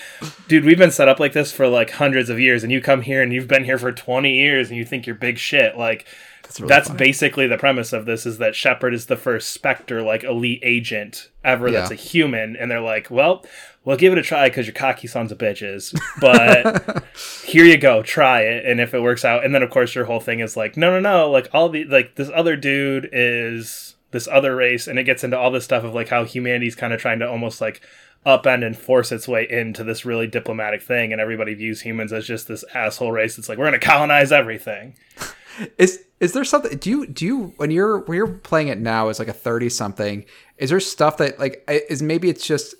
dude, 0.47 0.65
we've 0.65 0.77
been 0.77 0.91
set 0.91 1.07
up 1.07 1.19
like 1.19 1.33
this 1.33 1.51
for 1.51 1.67
like 1.67 1.91
hundreds 1.91 2.29
of 2.29 2.39
years, 2.39 2.63
and 2.63 2.71
you 2.71 2.81
come 2.81 3.01
here 3.01 3.21
and 3.21 3.31
you've 3.31 3.47
been 3.47 3.63
here 3.63 3.77
for 3.77 3.91
twenty 3.91 4.35
years, 4.35 4.69
and 4.69 4.77
you 4.77 4.85
think 4.85 5.05
you're 5.05 5.15
big 5.15 5.37
shit. 5.37 5.77
Like 5.77 6.05
That's 6.43 6.59
really 6.59 6.69
that's 6.69 6.89
basically 6.89 7.47
the 7.47 7.57
premise 7.57 7.93
of 7.93 8.05
this: 8.05 8.25
is 8.25 8.37
that 8.39 8.55
Shepard 8.55 8.93
is 8.93 9.05
the 9.05 9.15
first 9.15 9.49
Spectre 9.51 10.01
like 10.01 10.23
elite 10.23 10.59
agent 10.63 11.29
ever 11.43 11.71
that's 11.71 11.91
a 11.91 11.95
human, 11.95 12.55
and 12.55 12.69
they're 12.69 12.81
like, 12.81 13.09
well, 13.09 13.45
we'll 13.83 13.97
give 13.97 14.11
it 14.11 14.19
a 14.19 14.23
try 14.23 14.49
because 14.49 14.65
you're 14.65 14.73
cocky 14.73 15.07
sons 15.07 15.31
of 15.31 15.37
bitches, 15.37 15.95
but 16.19 17.05
here 17.45 17.63
you 17.63 17.77
go, 17.77 18.01
try 18.03 18.41
it, 18.41 18.65
and 18.65 18.81
if 18.81 18.93
it 18.93 19.01
works 19.01 19.23
out, 19.23 19.45
and 19.45 19.53
then 19.55 19.63
of 19.63 19.69
course 19.69 19.95
your 19.95 20.05
whole 20.05 20.19
thing 20.19 20.39
is 20.39 20.57
like, 20.57 20.75
no, 20.75 20.91
no, 20.91 20.99
no, 20.99 21.31
like 21.31 21.47
all 21.53 21.69
the 21.69 21.85
like 21.85 22.15
this 22.15 22.29
other 22.33 22.55
dude 22.55 23.07
is 23.13 23.95
this 24.11 24.27
other 24.31 24.55
race, 24.55 24.87
and 24.87 24.97
it 24.97 25.03
gets 25.03 25.23
into 25.23 25.37
all 25.37 25.51
this 25.51 25.65
stuff 25.65 25.83
of 25.83 25.93
like 25.93 26.09
how 26.09 26.23
humanity's 26.23 26.75
kind 26.75 26.93
of 26.93 26.99
trying 26.99 27.19
to 27.19 27.29
almost 27.29 27.61
like 27.61 27.81
upend 28.25 28.65
and 28.65 28.77
force 28.77 29.11
its 29.11 29.27
way 29.27 29.47
into 29.49 29.83
this 29.83 30.05
really 30.05 30.27
diplomatic 30.27 30.81
thing, 30.81 31.11
and 31.11 31.21
everybody 31.21 31.53
views 31.53 31.81
humans 31.81 32.11
as 32.11 32.25
just 32.25 32.47
this 32.47 32.63
asshole 32.73 33.11
race. 33.11 33.37
It's 33.37 33.49
like 33.49 33.57
we're 33.57 33.65
gonna 33.65 33.79
colonize 33.79 34.31
everything. 34.31 34.95
Is 35.77 36.03
is 36.19 36.33
there 36.33 36.43
something? 36.43 36.77
Do 36.77 36.89
you 36.89 37.07
do 37.07 37.25
you 37.25 37.53
when 37.55 37.71
you're 37.71 37.99
when 37.99 38.17
you're 38.17 38.27
playing 38.27 38.67
it 38.67 38.77
now 38.77 39.07
as 39.07 39.19
like 39.19 39.29
a 39.29 39.33
thirty 39.33 39.69
something? 39.69 40.25
Is 40.57 40.69
there 40.69 40.81
stuff 40.81 41.15
that 41.17 41.39
like 41.39 41.63
is 41.67 42.01
maybe 42.01 42.29
it's 42.29 42.45
just. 42.45 42.75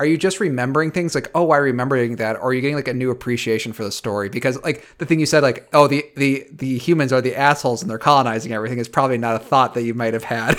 Are 0.00 0.06
you 0.06 0.16
just 0.16 0.38
remembering 0.38 0.92
things 0.92 1.14
like, 1.14 1.28
oh, 1.34 1.50
I 1.50 1.56
remembering 1.56 2.16
that, 2.16 2.36
or 2.36 2.50
are 2.50 2.54
you 2.54 2.60
getting 2.60 2.76
like 2.76 2.86
a 2.86 2.94
new 2.94 3.10
appreciation 3.10 3.72
for 3.72 3.82
the 3.82 3.90
story? 3.90 4.28
Because 4.28 4.62
like 4.62 4.86
the 4.98 5.06
thing 5.06 5.18
you 5.18 5.26
said, 5.26 5.42
like, 5.42 5.68
oh, 5.72 5.88
the 5.88 6.04
the 6.16 6.46
the 6.52 6.78
humans 6.78 7.12
are 7.12 7.20
the 7.20 7.34
assholes 7.36 7.82
and 7.82 7.90
they're 7.90 7.98
colonizing 7.98 8.52
everything 8.52 8.78
is 8.78 8.88
probably 8.88 9.18
not 9.18 9.34
a 9.36 9.40
thought 9.40 9.74
that 9.74 9.82
you 9.82 9.94
might 9.94 10.12
have 10.14 10.22
had 10.24 10.56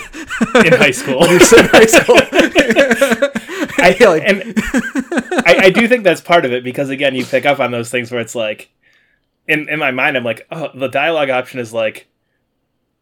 in 0.64 0.72
high 0.74 0.90
school. 1.00 1.24
in 1.24 1.38
high 1.40 1.86
school. 1.86 2.16
I 3.82 3.94
feel 3.96 4.10
like- 4.10 4.22
and 4.26 4.52
I, 5.46 5.66
I 5.66 5.70
do 5.70 5.88
think 5.88 6.04
that's 6.04 6.20
part 6.20 6.44
of 6.44 6.52
it 6.52 6.62
because 6.64 6.90
again, 6.90 7.14
you 7.14 7.24
pick 7.24 7.46
up 7.46 7.60
on 7.60 7.70
those 7.70 7.90
things 7.90 8.10
where 8.10 8.20
it's 8.20 8.34
like, 8.34 8.70
in 9.48 9.68
in 9.68 9.78
my 9.78 9.90
mind, 9.90 10.16
I'm 10.16 10.24
like, 10.24 10.46
oh, 10.50 10.68
the 10.74 10.88
dialogue 10.88 11.30
option 11.30 11.60
is 11.60 11.72
like, 11.72 12.08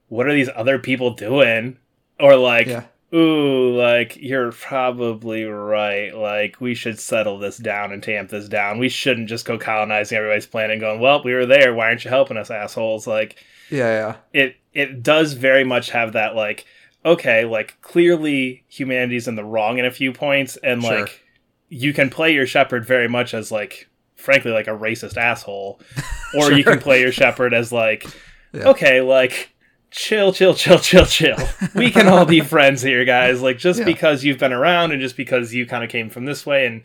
what 0.08 0.26
are 0.26 0.32
these 0.32 0.48
other 0.54 0.78
people 0.78 1.14
doing? 1.14 1.78
Or 2.20 2.36
like, 2.36 2.66
Yeah. 2.68 2.84
Ooh, 3.14 3.74
like 3.74 4.16
you're 4.20 4.52
probably 4.52 5.44
right. 5.44 6.14
Like 6.14 6.60
we 6.60 6.74
should 6.74 6.98
settle 7.00 7.38
this 7.38 7.56
down 7.56 7.90
and 7.92 8.02
tamp 8.02 8.28
this 8.30 8.48
down. 8.48 8.78
We 8.78 8.88
shouldn't 8.90 9.28
just 9.28 9.46
go 9.46 9.56
colonizing 9.58 10.18
everybody's 10.18 10.46
planet 10.46 10.72
and 10.72 10.80
going, 10.80 11.00
well, 11.00 11.22
we 11.24 11.32
were 11.32 11.46
there. 11.46 11.72
Why 11.74 11.86
aren't 11.86 12.04
you 12.04 12.10
helping 12.10 12.36
us, 12.36 12.50
assholes? 12.50 13.06
Like 13.06 13.42
yeah, 13.70 14.16
yeah. 14.32 14.40
it 14.44 14.56
it 14.74 15.02
does 15.02 15.32
very 15.32 15.64
much 15.64 15.90
have 15.90 16.12
that 16.12 16.34
like 16.36 16.66
okay 17.04 17.44
like 17.44 17.80
clearly 17.80 18.64
humanity's 18.68 19.26
in 19.28 19.36
the 19.36 19.44
wrong 19.44 19.78
in 19.78 19.84
a 19.86 19.90
few 19.90 20.12
points 20.12 20.56
and 20.58 20.82
Sure. 20.82 21.00
like 21.00 21.22
you 21.68 21.92
can 21.94 22.10
play 22.10 22.32
your 22.34 22.46
Shepard 22.46 22.84
very 22.84 23.08
much 23.08 23.32
as 23.34 23.50
like 23.52 23.88
frankly 24.16 24.50
like 24.50 24.66
a 24.66 24.70
racist 24.70 25.16
asshole 25.16 25.80
or 26.38 26.52
you 26.52 26.64
can 26.64 26.80
play 26.80 27.00
your 27.00 27.12
Shepard 27.12 27.54
as 27.54 27.72
like 27.72 28.04
Yeah. 28.52 28.68
okay 28.70 29.00
like 29.00 29.50
chill 29.90 30.32
chill 30.32 30.54
chill 30.54 30.78
chill 30.78 31.06
chill 31.06 31.36
we 31.74 31.90
can 31.90 32.08
all 32.08 32.26
be 32.26 32.40
friends 32.42 32.82
here 32.82 33.04
guys 33.04 33.40
like 33.40 33.56
just 33.58 33.78
Yeah. 33.80 33.84
because 33.86 34.22
you've 34.22 34.38
been 34.38 34.52
around 34.52 34.92
and 34.92 35.00
just 35.00 35.16
because 35.16 35.54
you 35.54 35.64
kind 35.66 35.82
of 35.82 35.88
came 35.90 36.10
from 36.10 36.26
this 36.26 36.44
way 36.44 36.66
and 36.66 36.82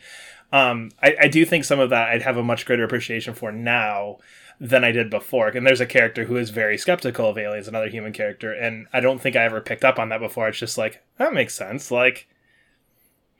um, 0.53 0.91
I, 1.01 1.15
I 1.23 1.27
do 1.29 1.45
think 1.45 1.65
some 1.65 1.79
of 1.79 1.89
that 1.89 2.09
I'd 2.09 2.21
have 2.21 2.37
a 2.37 2.43
much 2.43 2.65
greater 2.67 2.83
appreciation 2.83 3.33
for 3.33 3.51
now 3.51 4.17
than 4.59 4.83
I 4.83 4.91
did 4.91 5.09
before. 5.09 5.47
And 5.47 5.65
there's 5.65 5.81
a 5.81 5.85
character 5.87 6.25
who 6.25 6.37
is 6.37 6.51
very 6.51 6.77
skeptical 6.77 7.27
of 7.27 7.39
aliens, 7.39 7.67
another 7.67 7.89
human 7.89 8.13
character, 8.13 8.53
and 8.53 8.85
I 8.93 8.99
don't 8.99 9.19
think 9.19 9.35
I 9.35 9.45
ever 9.45 9.61
picked 9.61 9.83
up 9.83 9.97
on 9.97 10.09
that 10.09 10.19
before. 10.19 10.47
It's 10.47 10.59
just 10.59 10.77
like 10.77 11.01
that 11.17 11.33
makes 11.33 11.55
sense. 11.55 11.89
Like 11.89 12.27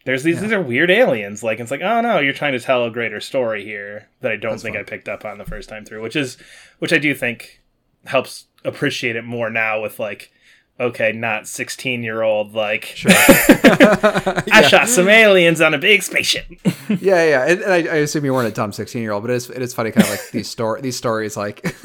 there's 0.06 0.24
these 0.24 0.42
these 0.42 0.52
are 0.52 0.62
weird 0.62 0.90
aliens. 0.90 1.44
Like 1.44 1.60
it's 1.60 1.70
like 1.70 1.82
oh 1.82 2.02
no, 2.02 2.18
you're 2.20 2.34
trying 2.34 2.54
to 2.54 2.60
tell 2.60 2.84
a 2.84 2.90
greater 2.90 3.22
story 3.22 3.64
here 3.64 4.10
that 4.22 4.32
I 4.32 4.36
don't 4.36 4.60
think 4.60 4.76
fun. 4.76 4.82
I 4.82 4.90
picked 4.90 5.08
up 5.08 5.24
on 5.24 5.38
the 5.38 5.46
first 5.46 5.70
time 5.70 5.86
through, 5.86 6.02
which 6.02 6.16
is 6.16 6.38
which 6.80 6.92
I 6.92 6.98
do 6.98 7.14
think 7.14 7.62
helps 8.06 8.48
appreciate 8.66 9.16
it 9.16 9.24
more 9.24 9.50
now 9.50 9.82
with 9.82 10.00
like 10.00 10.32
okay, 10.80 11.12
not 11.12 11.48
16 11.48 12.04
year 12.04 12.22
old 12.24 12.54
like 12.54 12.98
I 13.06 14.66
shot 14.68 14.90
some 14.90 15.08
aliens 15.08 15.62
on 15.62 15.74
a 15.74 15.78
big 15.78 16.04
spaceship. 16.04 16.46
yeah, 16.90 17.24
yeah. 17.24 17.46
And, 17.48 17.62
and 17.62 17.72
I, 17.72 17.78
I 17.78 17.98
assume 17.98 18.26
you 18.26 18.34
weren't 18.34 18.48
a 18.48 18.56
dumb 18.56 18.72
sixteen-year-old, 18.72 19.24
but 19.24 19.32
it 19.32 19.36
is 19.36 19.50
it 19.50 19.62
is 19.62 19.74
funny, 19.74 19.92
kind 19.92 20.06
of 20.06 20.12
like 20.12 20.32
these 20.32 20.50
story 20.50 20.82
these 20.82 20.98
stories. 20.98 21.38
Like 21.38 21.76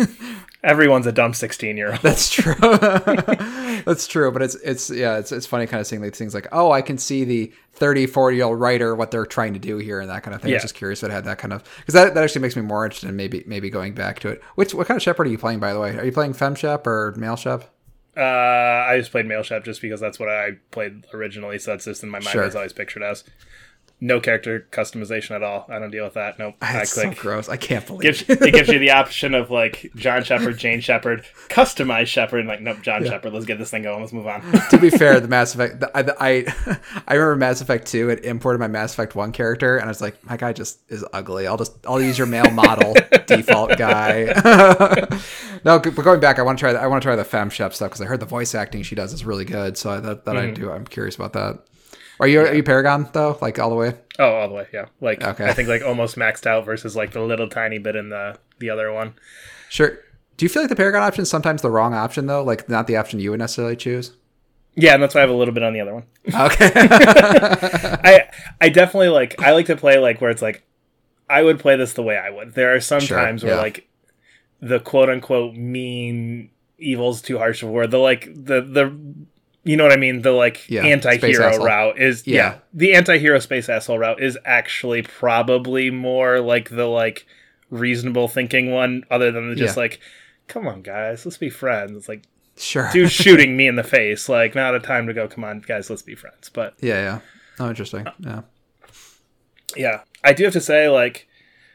Everyone's 0.64 1.06
a 1.06 1.12
dumb 1.12 1.34
16 1.34 1.76
year 1.76 1.92
old. 1.92 2.02
that's 2.02 2.30
true. 2.30 2.54
That's 3.84 4.06
true. 4.06 4.30
But 4.32 4.42
it's 4.42 4.54
it's 4.56 4.90
yeah, 4.90 5.18
it's 5.18 5.32
it's 5.32 5.46
funny 5.46 5.66
kind 5.66 5.80
of 5.80 5.86
seeing 5.86 6.02
these 6.02 6.16
things 6.18 6.34
like, 6.34 6.46
oh, 6.52 6.70
I 6.72 6.82
can 6.82 6.98
see 6.98 7.24
the 7.24 7.52
30, 7.74 8.06
40 8.06 8.36
year 8.36 8.44
old 8.46 8.58
writer 8.60 8.94
what 8.94 9.10
they're 9.10 9.26
trying 9.26 9.52
to 9.54 9.58
do 9.60 9.76
here 9.78 10.00
and 10.00 10.10
that 10.10 10.22
kind 10.22 10.34
of 10.34 10.42
thing. 10.42 10.48
I 10.48 10.52
Yeah. 10.52 10.56
was 10.56 10.62
just 10.64 10.74
curious 10.74 11.02
if 11.02 11.10
it 11.10 11.12
had 11.12 11.24
that 11.24 11.38
kind 11.38 11.52
of 11.52 11.62
because 11.78 11.94
that, 11.94 12.14
that 12.14 12.24
actually 12.24 12.42
makes 12.42 12.56
me 12.56 12.62
more 12.62 12.84
interested 12.84 13.08
in 13.08 13.16
maybe 13.16 13.44
maybe 13.46 13.70
going 13.70 13.94
back 13.94 14.18
to 14.20 14.28
it. 14.28 14.42
Which 14.54 14.74
what 14.74 14.86
kind 14.86 14.96
of 14.96 15.02
Shepard 15.02 15.26
are 15.26 15.30
you 15.30 15.38
playing 15.38 15.60
by 15.60 15.72
the 15.72 15.80
way? 15.80 15.96
Are 15.96 16.04
you 16.04 16.12
playing 16.12 16.32
fem 16.34 16.54
shep 16.54 16.86
or 16.86 17.14
male 17.16 17.36
shep? 17.36 17.70
Uh, 18.16 18.20
I 18.20 18.96
just 18.98 19.12
played 19.12 19.26
Male 19.26 19.44
Shep 19.44 19.64
just 19.64 19.80
because 19.80 20.00
that's 20.00 20.18
what 20.18 20.28
I 20.28 20.52
played 20.72 21.04
originally, 21.14 21.56
so 21.60 21.70
that's 21.70 21.84
just 21.84 22.02
in 22.02 22.08
my 22.08 22.18
mind 22.18 22.30
Sure. 22.32 22.42
as 22.42 22.56
always 22.56 22.72
pictured 22.72 23.04
as. 23.04 23.22
No 24.00 24.20
character 24.20 24.66
customization 24.70 25.32
at 25.32 25.42
all. 25.42 25.66
I 25.68 25.80
don't 25.80 25.90
deal 25.90 26.04
with 26.04 26.14
that. 26.14 26.38
Nope. 26.38 26.54
Ah, 26.62 26.70
I 26.70 26.72
That's 26.74 26.92
so 26.92 27.10
gross. 27.10 27.48
I 27.48 27.56
can't 27.56 27.84
believe 27.84 28.02
gives, 28.02 28.22
it. 28.22 28.40
it 28.40 28.54
gives 28.54 28.68
you 28.68 28.78
the 28.78 28.90
option 28.92 29.34
of 29.34 29.50
like 29.50 29.90
John 29.96 30.22
Shepard, 30.22 30.56
Jane 30.56 30.80
Shepard, 30.80 31.24
customize 31.48 32.06
Shepard. 32.06 32.40
And 32.40 32.48
like, 32.48 32.60
nope, 32.60 32.80
John 32.82 33.04
Shepard. 33.04 33.32
Let's 33.32 33.46
get 33.46 33.58
this 33.58 33.70
thing 33.70 33.82
going. 33.82 34.00
Let's 34.00 34.12
move 34.12 34.28
on. 34.28 34.42
to 34.70 34.78
be 34.78 34.90
fair, 34.90 35.18
the 35.18 35.26
Mass 35.38 35.54
Effect, 35.54 35.80
the, 35.80 35.90
I, 35.96 36.14
I, 36.20 36.78
I 37.08 37.14
remember 37.14 37.36
Mass 37.36 37.60
Effect 37.60 37.88
2, 37.88 38.10
it 38.10 38.24
imported 38.24 38.60
my 38.60 38.68
Mass 38.68 38.92
Effect 38.92 39.16
1 39.16 39.32
character, 39.32 39.76
and 39.76 39.86
I 39.86 39.88
was 39.88 40.00
like, 40.00 40.22
my 40.24 40.36
guy 40.36 40.52
just 40.52 40.80
is 40.88 41.04
ugly. 41.12 41.48
I'll 41.48 41.56
just, 41.56 41.74
I'll 41.84 42.00
use 42.00 42.18
your 42.18 42.28
male 42.28 42.50
model 42.50 42.94
default 43.26 43.76
guy. 43.78 44.26
no, 45.64 45.80
but 45.80 45.94
going 45.96 46.20
back, 46.20 46.38
I 46.38 46.42
want 46.42 46.58
to 46.58 46.62
try, 46.62 46.72
the, 46.72 46.80
I 46.80 46.86
want 46.86 47.02
to 47.02 47.06
try 47.06 47.16
the 47.16 47.24
Femme 47.24 47.50
Shep 47.50 47.74
stuff 47.74 47.90
because 47.90 48.00
I 48.00 48.04
heard 48.04 48.20
the 48.20 48.26
voice 48.26 48.54
acting 48.54 48.82
she 48.84 48.94
does 48.94 49.12
is 49.12 49.24
really 49.24 49.44
good. 49.44 49.76
So 49.76 49.90
I, 49.90 50.00
that, 50.00 50.24
that 50.24 50.36
I 50.36 50.46
mm-hmm. 50.46 50.62
do, 50.62 50.70
I'm 50.70 50.86
curious 50.86 51.16
about 51.16 51.32
that. 51.32 51.64
Are 52.20 52.26
you, 52.26 52.40
are 52.40 52.54
you 52.54 52.62
Paragon 52.62 53.08
though? 53.12 53.38
Like 53.40 53.58
all 53.58 53.70
the 53.70 53.76
way? 53.76 53.94
Oh, 54.18 54.32
all 54.34 54.48
the 54.48 54.54
way. 54.54 54.66
Yeah. 54.72 54.86
Like, 55.00 55.22
Okay. 55.22 55.46
I 55.48 55.52
think 55.52 55.68
like 55.68 55.82
almost 55.82 56.16
maxed 56.16 56.46
out 56.46 56.64
versus 56.64 56.96
like 56.96 57.12
the 57.12 57.20
little 57.22 57.48
tiny 57.48 57.78
bit 57.78 57.94
in 57.96 58.08
the 58.08 58.36
the 58.58 58.70
other 58.70 58.92
one. 58.92 59.14
Sure. 59.68 59.98
Do 60.36 60.44
you 60.44 60.48
feel 60.48 60.62
like 60.62 60.68
the 60.70 60.76
Paragon 60.76 61.02
option 61.02 61.22
is 61.22 61.30
sometimes 61.30 61.62
the 61.62 61.70
wrong 61.70 61.94
option 61.94 62.26
though? 62.26 62.42
Like 62.42 62.68
not 62.68 62.86
the 62.88 62.96
option 62.96 63.20
you 63.20 63.30
would 63.30 63.38
necessarily 63.40 63.76
choose? 63.76 64.12
Yeah, 64.74 64.94
and 64.94 65.02
that's 65.02 65.14
why 65.14 65.20
I 65.20 65.22
have 65.22 65.30
a 65.30 65.34
little 65.34 65.54
bit 65.54 65.62
on 65.64 65.72
the 65.72 65.80
other 65.80 65.94
one. 65.94 66.04
Okay. 66.28 66.70
I 66.76 68.28
I 68.60 68.68
definitely 68.68 69.08
like 69.08 69.40
I 69.40 69.52
like 69.52 69.66
to 69.66 69.76
play 69.76 69.98
like 69.98 70.20
where 70.20 70.30
it's 70.30 70.42
like 70.42 70.64
I 71.30 71.42
would 71.42 71.58
play 71.60 71.76
this 71.76 71.92
the 71.94 72.02
way 72.02 72.16
I 72.16 72.30
would. 72.30 72.54
There 72.54 72.74
are 72.74 72.80
some 72.80 73.00
Sure, 73.00 73.18
times 73.18 73.44
where 73.44 73.54
yeah. 73.54 73.60
like 73.60 73.88
the 74.60 74.80
quote 74.80 75.08
unquote 75.08 75.54
mean 75.54 76.50
evil's 76.78 77.22
too 77.22 77.38
harsh 77.38 77.62
of 77.62 77.68
a 77.68 77.72
word. 77.72 77.90
The 77.90 77.98
like 77.98 78.24
the 78.34 78.60
the 78.62 78.96
you 79.68 79.76
know 79.76 79.84
what 79.84 79.92
I 79.92 79.96
mean? 79.96 80.22
The 80.22 80.30
like 80.32 80.68
Yeah, 80.70 80.84
anti-hero 80.84 81.58
route 81.62 81.98
is 81.98 82.26
yeah. 82.26 82.34
Yeah. 82.34 82.58
The 82.72 82.94
anti-hero 82.94 83.38
space 83.38 83.68
asshole 83.68 83.98
route 83.98 84.22
is 84.22 84.38
actually 84.44 85.02
probably 85.02 85.90
more 85.90 86.40
like 86.40 86.70
the 86.70 86.86
like 86.86 87.26
reasonable 87.70 88.28
thinking 88.28 88.70
one 88.70 89.04
other 89.10 89.30
than 89.30 89.50
the 89.50 89.54
just 89.56 89.76
Yeah. 89.76 89.82
like 89.82 90.00
come 90.46 90.66
on 90.66 90.80
guys, 90.80 91.26
let's 91.26 91.36
be 91.36 91.50
friends. 91.50 91.92
It's 91.96 92.08
like 92.08 92.22
sure. 92.56 92.88
dude 92.92 93.10
shooting 93.22 93.56
me 93.58 93.66
in 93.66 93.76
the 93.76 93.84
face, 93.84 94.28
like 94.28 94.54
not 94.54 94.74
a 94.74 94.80
time 94.80 95.06
to 95.06 95.12
go, 95.12 95.28
come 95.28 95.44
on 95.44 95.60
guys, 95.60 95.90
let's 95.90 96.00
be 96.02 96.14
friends. 96.14 96.48
But 96.48 96.74
Yeah, 96.80 97.00
yeah. 97.02 97.20
Oh, 97.60 97.68
interesting. 97.68 98.06
Yeah. 98.20 98.42
yeah 99.76 100.00
i 100.24 100.32
do 100.32 100.44
have 100.44 100.52
to 100.54 100.60
say 100.60 100.88
like 100.88 101.27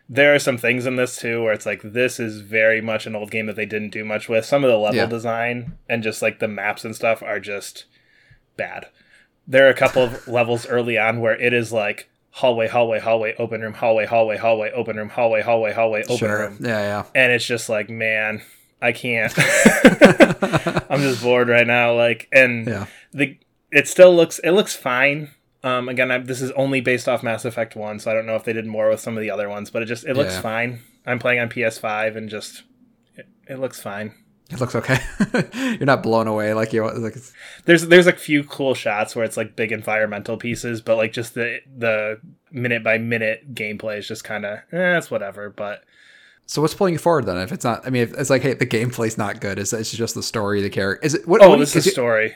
there 0.09 0.35
are 0.35 0.39
some 0.39 0.57
things 0.57 0.85
in 0.85 0.95
this 0.97 1.15
too 1.17 1.41
where 1.43 1.53
it's 1.53 1.65
like 1.65 1.81
this 1.81 2.19
is 2.19 2.41
very 2.41 2.81
much 2.81 3.05
an 3.05 3.15
old 3.15 3.31
game 3.31 3.45
that 3.45 3.55
they 3.55 3.65
didn't 3.65 3.89
do 3.91 4.03
much 4.03 4.27
with 4.29 4.45
some 4.45 4.63
of 4.63 4.69
the 4.69 4.77
level 4.77 4.97
Yeah. 4.97 5.05
design 5.05 5.77
and 5.89 6.03
just 6.03 6.21
like 6.21 6.39
the 6.39 6.47
maps 6.47 6.83
and 6.85 6.95
stuff 6.95 7.23
are 7.23 7.39
just 7.39 7.85
bad 8.57 8.87
there 9.47 9.65
are 9.65 9.69
a 9.71 9.73
couple 9.73 10.03
of 10.03 10.27
levels 10.39 10.65
early 10.67 10.97
on 10.97 11.19
where 11.21 11.39
it 11.39 11.53
is 11.53 11.71
like 11.71 12.09
hallway 12.31 12.67
hallway 12.67 12.99
hallway 12.99 13.33
open 13.39 13.61
room 13.61 13.73
hallway 13.73 14.05
hallway 14.05 14.37
hallway 14.37 14.71
open 14.71 14.97
room 14.97 15.09
hallway 15.09 15.41
hallway 15.41 15.71
hallway 15.71 16.03
open 16.03 16.17
Sure. 16.17 16.39
room 16.49 16.57
Yeah, 16.59 16.79
yeah. 16.79 17.03
and 17.15 17.31
it's 17.31 17.45
just 17.45 17.69
like 17.69 17.89
man 17.89 18.41
i 18.81 18.91
can't 18.91 19.33
i'm 20.89 21.01
just 21.01 21.23
bored 21.23 21.47
right 21.47 21.67
now 21.67 21.95
like 21.95 22.27
and 22.33 22.67
Yeah. 22.67 22.85
the 23.13 23.37
it 23.71 23.87
still 23.87 24.15
looks 24.15 24.39
it 24.39 24.51
looks 24.51 24.75
fine 24.75 25.29
um 25.63 25.89
again 25.89 26.11
I, 26.11 26.17
this 26.19 26.41
is 26.41 26.51
only 26.51 26.81
based 26.81 27.07
off 27.07 27.23
mass 27.23 27.45
effect 27.45 27.75
1 27.75 27.99
so 27.99 28.11
i 28.11 28.13
don't 28.13 28.25
know 28.25 28.35
if 28.35 28.43
they 28.43 28.53
did 28.53 28.65
more 28.65 28.89
with 28.89 28.99
some 28.99 29.15
of 29.17 29.21
the 29.21 29.31
other 29.31 29.49
ones 29.49 29.69
but 29.69 29.81
it 29.81 29.85
just 29.85 30.05
it 30.05 30.15
looks 30.15 30.33
Yeah. 30.33 30.41
fine 30.41 30.79
i'm 31.05 31.19
playing 31.19 31.39
on 31.39 31.49
ps5 31.49 32.15
and 32.17 32.29
just 32.29 32.63
it, 33.15 33.27
it 33.47 33.59
looks 33.59 33.79
fine 33.79 34.13
It 34.51 34.59
looks 34.59 34.75
okay. 34.75 34.99
You're 35.53 35.85
not 35.85 36.03
blown 36.03 36.27
away 36.27 36.53
like 36.53 36.73
you 36.73 36.83
like. 36.83 37.13
it's- 37.15 37.31
there's 37.65 37.87
there's 37.87 38.07
a 38.07 38.13
few 38.13 38.43
cool 38.43 38.73
shots 38.75 39.15
where 39.15 39.25
it's 39.25 39.37
like 39.37 39.55
big 39.55 39.71
environmental 39.71 40.37
pieces 40.37 40.81
but 40.81 40.97
like 40.97 41.13
just 41.13 41.33
the 41.33 41.59
the 41.77 42.19
minute 42.51 42.83
by 42.83 42.97
minute 42.97 43.55
gameplay 43.55 43.97
is 43.97 44.07
just 44.07 44.23
kind 44.23 44.45
of 44.45 44.59
eh, 44.73 44.97
it's 44.97 45.09
whatever 45.09 45.49
but 45.49 45.83
So 46.45 46.61
what's 46.61 46.73
pulling 46.75 46.93
you 46.93 46.99
forward 46.99 47.25
then? 47.25 47.37
If 47.37 47.51
it's 47.53 47.63
not, 47.63 47.87
I 47.87 47.89
mean, 47.89 48.03
if 48.03 48.13
it's 48.13 48.29
like, 48.29 48.41
hey, 48.43 48.53
the 48.53 48.67
gameplay's 48.67 49.17
not 49.17 49.39
good. 49.39 49.57
Is 49.57 49.71
it's 49.71 49.91
just 49.91 50.13
the 50.13 50.21
story, 50.21 50.61
the 50.61 50.69
character? 50.69 51.03
Is 51.05 51.13
it? 51.15 51.25
What, 51.25 51.41
oh 51.41 51.49
what 51.51 51.59
this 51.59 51.69
is, 51.75 51.85
is 51.85 51.87
it, 51.87 51.91
story 51.93 52.35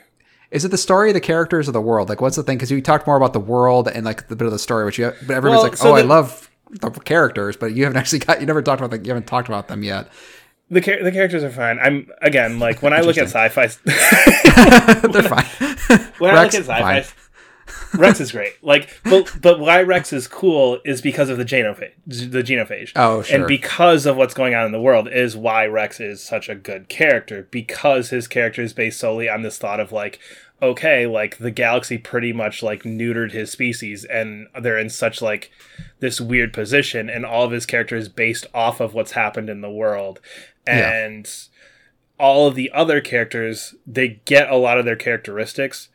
is 0.51 0.63
it 0.65 0.69
the 0.69 0.77
story, 0.77 1.11
the 1.11 1.19
characters, 1.21 1.67
or 1.67 1.71
the 1.71 1.81
world? 1.81 2.09
Like, 2.09 2.21
what's 2.21 2.35
the 2.35 2.43
thing? 2.43 2.57
Because 2.57 2.71
you 2.71 2.81
talked 2.81 3.05
more 3.07 3.17
about 3.17 3.33
the 3.33 3.39
world 3.39 3.87
and 3.87 4.05
like 4.05 4.27
the 4.27 4.35
bit 4.35 4.45
of 4.45 4.51
the 4.51 4.59
story, 4.59 4.85
which 4.85 4.97
you, 4.97 5.11
but 5.25 5.35
everyone's 5.35 5.59
Well, 5.61 5.69
like, 5.69 5.77
so 5.77 5.91
oh, 5.91 5.95
I 5.95 6.01
love 6.01 6.49
the 6.69 6.89
characters, 6.91 7.57
but 7.57 7.73
you 7.73 7.83
haven't 7.83 7.97
actually 8.01 8.19
got, 8.19 8.39
you 8.39 8.45
never 8.45 8.61
talked 8.61 8.81
about 8.81 8.91
the, 8.91 9.05
you 9.05 9.11
haven't 9.13 9.27
talked 9.27 9.47
about 9.47 9.67
them 9.67 9.83
yet. 9.83 10.09
the 10.69 10.81
char- 10.81 11.01
the 11.03 11.11
characters 11.13 11.43
are 11.45 11.49
fine 11.49 11.79
i'm 11.79 12.09
again 12.21 12.59
like 12.59 12.81
when 12.81 12.91
i 12.91 12.99
look 12.99 13.17
at 13.17 13.29
sci-fi 13.33 13.67
They're 15.07 15.23
fine. 15.23 15.45
when 16.19 16.33
Wrex, 16.33 16.35
I 16.35 16.43
look 16.43 16.53
at 16.53 16.53
sci-fi, 16.65 17.01
fine. 17.01 17.13
Wrex 17.93 18.19
is 18.19 18.31
great. 18.31 18.53
Like, 18.63 18.89
but 19.03 19.31
but 19.41 19.59
why 19.59 19.81
Wrex 19.81 20.11
is 20.13 20.27
cool 20.27 20.79
is 20.83 21.01
because 21.01 21.29
of 21.29 21.37
the 21.37 21.45
genophage, 21.45 21.93
the 22.05 22.43
genophage. 22.43 22.91
Oh, 22.95 23.21
sure. 23.21 23.39
And 23.39 23.47
because 23.47 24.05
of 24.05 24.17
what's 24.17 24.33
going 24.33 24.53
on 24.55 24.65
in 24.65 24.71
the 24.71 24.81
world 24.81 25.07
is 25.07 25.35
why 25.37 25.65
Wrex 25.65 25.99
is 25.99 26.21
such 26.23 26.49
a 26.49 26.55
good 26.55 26.89
character 26.89 27.47
because 27.51 28.09
his 28.09 28.27
character 28.27 28.61
is 28.61 28.73
based 28.73 28.99
solely 28.99 29.29
on 29.29 29.41
this 29.41 29.57
thought 29.57 29.79
of 29.79 29.91
like, 29.91 30.19
okay, 30.61 31.05
like 31.07 31.37
the 31.37 31.51
galaxy 31.51 31.97
pretty 31.97 32.33
much 32.33 32.61
like 32.63 32.83
neutered 32.83 33.31
his 33.31 33.51
species, 33.51 34.05
and 34.05 34.47
they're 34.61 34.77
in 34.79 34.89
such 34.89 35.21
like 35.21 35.51
this 35.99 36.19
weird 36.19 36.51
position, 36.53 37.09
and 37.09 37.25
all 37.25 37.45
of 37.45 37.51
his 37.51 37.65
character 37.65 37.95
is 37.95 38.09
based 38.09 38.45
off 38.53 38.79
of 38.79 38.93
what's 38.93 39.11
happened 39.11 39.49
in 39.49 39.61
the 39.61 39.69
world, 39.71 40.19
Yeah. 40.67 40.91
and 41.05 41.29
all 42.19 42.47
of 42.47 42.55
the 42.55 42.71
other 42.71 42.99
characters 42.99 43.75
they 43.85 44.19
get 44.25 44.49
a 44.49 44.55
lot 44.55 44.79
of 44.79 44.85
their 44.85 44.95
characteristics 44.95 45.89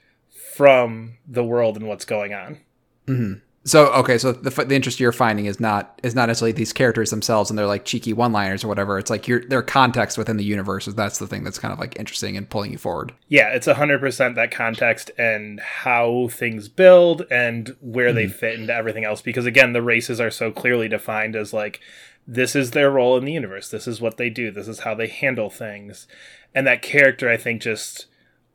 from 0.55 1.19
the 1.27 1.45
world 1.45 1.77
and 1.77 1.87
what's 1.89 2.05
going 2.05 2.35
on. 2.35 2.59
Mm-hmm. 3.07 3.35
So 3.65 3.93
okay, 3.93 4.19
so 4.19 4.33
the 4.33 4.51
the 4.51 4.75
interest 4.75 4.99
you're 4.99 5.13
finding 5.13 5.47
is 5.47 5.61
not 5.61 6.01
is 6.03 6.17
not 6.17 6.27
necessarily 6.27 6.53
these 6.53 6.73
characters 6.73 7.11
themselves 7.11 7.49
and 7.49 7.57
they're 7.57 7.67
like 7.67 7.85
cheeky 7.85 8.13
one 8.13 8.33
liners 8.33 8.65
or 8.65 8.69
whatever. 8.69 8.99
It's 8.99 9.11
like 9.11 9.29
your 9.29 9.45
their 9.45 9.63
context 9.63 10.19
within 10.19 10.37
the 10.37 10.45
universe. 10.45 10.89
Is 10.89 10.97
that's 10.97 11.19
the 11.19 11.29
thing 11.29 11.45
that's 11.45 11.61
kind 11.61 11.73
of 11.73 11.79
like 11.79 11.97
interesting 11.97 12.37
and 12.37 12.51
pulling 12.51 12.73
you 12.73 12.79
forward. 12.79 13.13
Yeah, 13.29 13.51
it's 13.51 13.69
100% 13.69 14.35
that 14.35 14.51
context 14.51 15.13
and 15.17 15.61
how 15.61 16.29
things 16.33 16.69
build 16.69 17.25
and 17.31 17.77
where 17.81 18.13
they 18.13 18.25
mm-hmm. 18.25 18.33
fit 18.33 18.59
into 18.59 18.75
everything 18.75 19.05
else 19.05 19.23
because 19.23 19.47
again, 19.47 19.73
the 19.73 19.83
races 19.83 20.21
are 20.21 20.31
so 20.31 20.51
clearly 20.51 20.89
defined 20.89 21.37
as 21.37 21.53
like 21.53 21.79
this 22.27 22.57
is 22.57 22.73
their 22.73 22.91
role 22.91 23.17
in 23.17 23.25
the 23.25 23.33
universe. 23.33 23.69
This 23.69 23.87
is 23.87 24.01
what 24.01 24.17
they 24.17 24.29
do. 24.29 24.51
This 24.51 24.67
is 24.67 24.81
how 24.81 24.97
they 24.97 25.09
handle 25.09 25.51
things. 25.51 26.09
And 26.53 26.67
that 26.67 26.83
character 26.83 27.31
I 27.31 27.37
think 27.37 27.63
just 27.63 28.07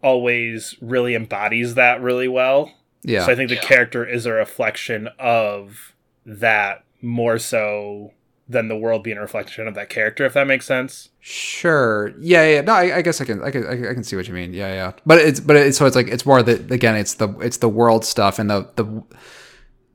always 0.01 0.75
really 0.81 1.15
embodies 1.15 1.75
that 1.75 2.01
really 2.01 2.27
well. 2.27 2.71
Yeah. 3.03 3.25
So 3.25 3.31
I 3.31 3.35
think 3.35 3.49
the 3.49 3.57
character 3.57 4.05
is 4.05 4.25
a 4.25 4.33
reflection 4.33 5.09
of 5.19 5.93
that 6.25 6.83
more 7.01 7.39
so 7.39 8.11
than 8.49 8.69
the 8.69 8.77
world 8.77 9.03
being 9.03 9.17
a 9.17 9.21
reflection 9.21 9.67
of 9.67 9.75
that 9.75 9.89
character, 9.89 10.25
if 10.25 10.33
that 10.33 10.47
makes 10.47 10.65
sense. 10.65 11.09
Sure. 11.19 12.13
Yeah, 12.19 12.47
yeah. 12.47 12.61
No, 12.61 12.73
I, 12.73 12.97
I 12.97 13.01
guess 13.01 13.19
I 13.19 13.25
can, 13.25 13.43
I 13.43 13.51
can, 13.51 13.67
I 13.67 13.93
can- 13.93 14.03
see 14.03 14.15
what 14.15 14.27
you 14.27 14.33
mean. 14.33 14.53
Yeah, 14.53 14.73
yeah. 14.73 14.91
But 15.05 15.19
it's, 15.19 15.39
but 15.39 15.55
it's 15.57 15.77
so 15.77 15.85
it's 15.85 15.95
like 15.95 16.07
it's 16.07 16.25
more 16.25 16.41
the 16.41 16.53
again, 16.73 16.95
it's 16.95 17.15
the 17.15 17.29
it's 17.39 17.57
the 17.57 17.67
world 17.69 18.05
stuff 18.05 18.39
and 18.39 18.49
the 18.49 18.69
the 18.75 19.03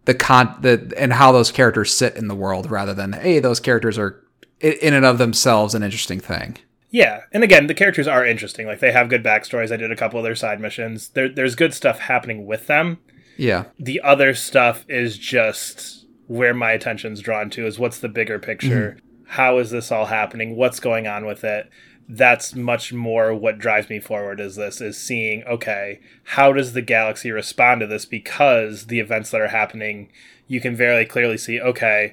the 0.04 0.14
con 0.14 0.54
the 0.60 0.92
and 0.98 1.12
how 1.14 1.32
those 1.32 1.50
characters 1.50 1.96
sit 1.96 2.16
in 2.16 2.28
the 2.28 2.34
world 2.34 2.70
rather 2.70 2.92
than 2.92 3.12
hey, 3.14 3.38
those 3.38 3.58
characters 3.60 3.98
are 3.98 4.22
in 4.60 4.92
and 4.94 5.04
of 5.06 5.18
themselves 5.18 5.74
an 5.74 5.82
interesting 5.82 6.20
thing. 6.20 6.58
Yeah, 6.92 7.22
and 7.32 7.42
again, 7.42 7.68
the 7.68 7.74
characters 7.74 8.06
are 8.06 8.24
interesting. 8.24 8.66
Like 8.66 8.80
they 8.80 8.92
have 8.92 9.08
good 9.08 9.24
backstories. 9.24 9.72
I 9.72 9.78
did 9.78 9.90
a 9.90 9.96
couple 9.96 10.20
of 10.20 10.24
their 10.24 10.36
side 10.36 10.60
missions. 10.60 11.08
There, 11.08 11.28
there's 11.28 11.54
good 11.54 11.72
stuff 11.72 12.00
happening 12.00 12.46
with 12.46 12.66
them. 12.66 12.98
Yeah. 13.38 13.64
The 13.78 14.00
other 14.02 14.34
stuff 14.34 14.84
is 14.88 15.16
just 15.16 16.06
where 16.26 16.52
my 16.52 16.72
attention's 16.72 17.22
drawn 17.22 17.48
to 17.50 17.66
is 17.66 17.78
what's 17.78 17.98
the 17.98 18.10
bigger 18.10 18.38
picture? 18.38 18.98
Mm-hmm. 18.98 19.24
How 19.30 19.56
is 19.56 19.70
this 19.70 19.90
all 19.90 20.06
happening? 20.06 20.54
What's 20.54 20.80
going 20.80 21.06
on 21.06 21.24
with 21.24 21.44
it? 21.44 21.70
That's 22.06 22.54
much 22.54 22.92
more 22.92 23.34
what 23.34 23.58
drives 23.58 23.88
me 23.88 23.98
forward 23.98 24.38
is 24.38 24.56
this 24.56 24.82
is 24.82 24.98
seeing, 24.98 25.44
okay, 25.44 25.98
how 26.24 26.52
does 26.52 26.74
the 26.74 26.82
galaxy 26.82 27.30
respond 27.30 27.80
to 27.80 27.86
this 27.86 28.04
because 28.04 28.88
the 28.88 29.00
events 29.00 29.30
that 29.30 29.40
are 29.40 29.48
happening, 29.48 30.10
you 30.46 30.60
can 30.60 30.76
very 30.76 31.06
clearly 31.06 31.38
see, 31.38 31.58
okay, 31.58 32.12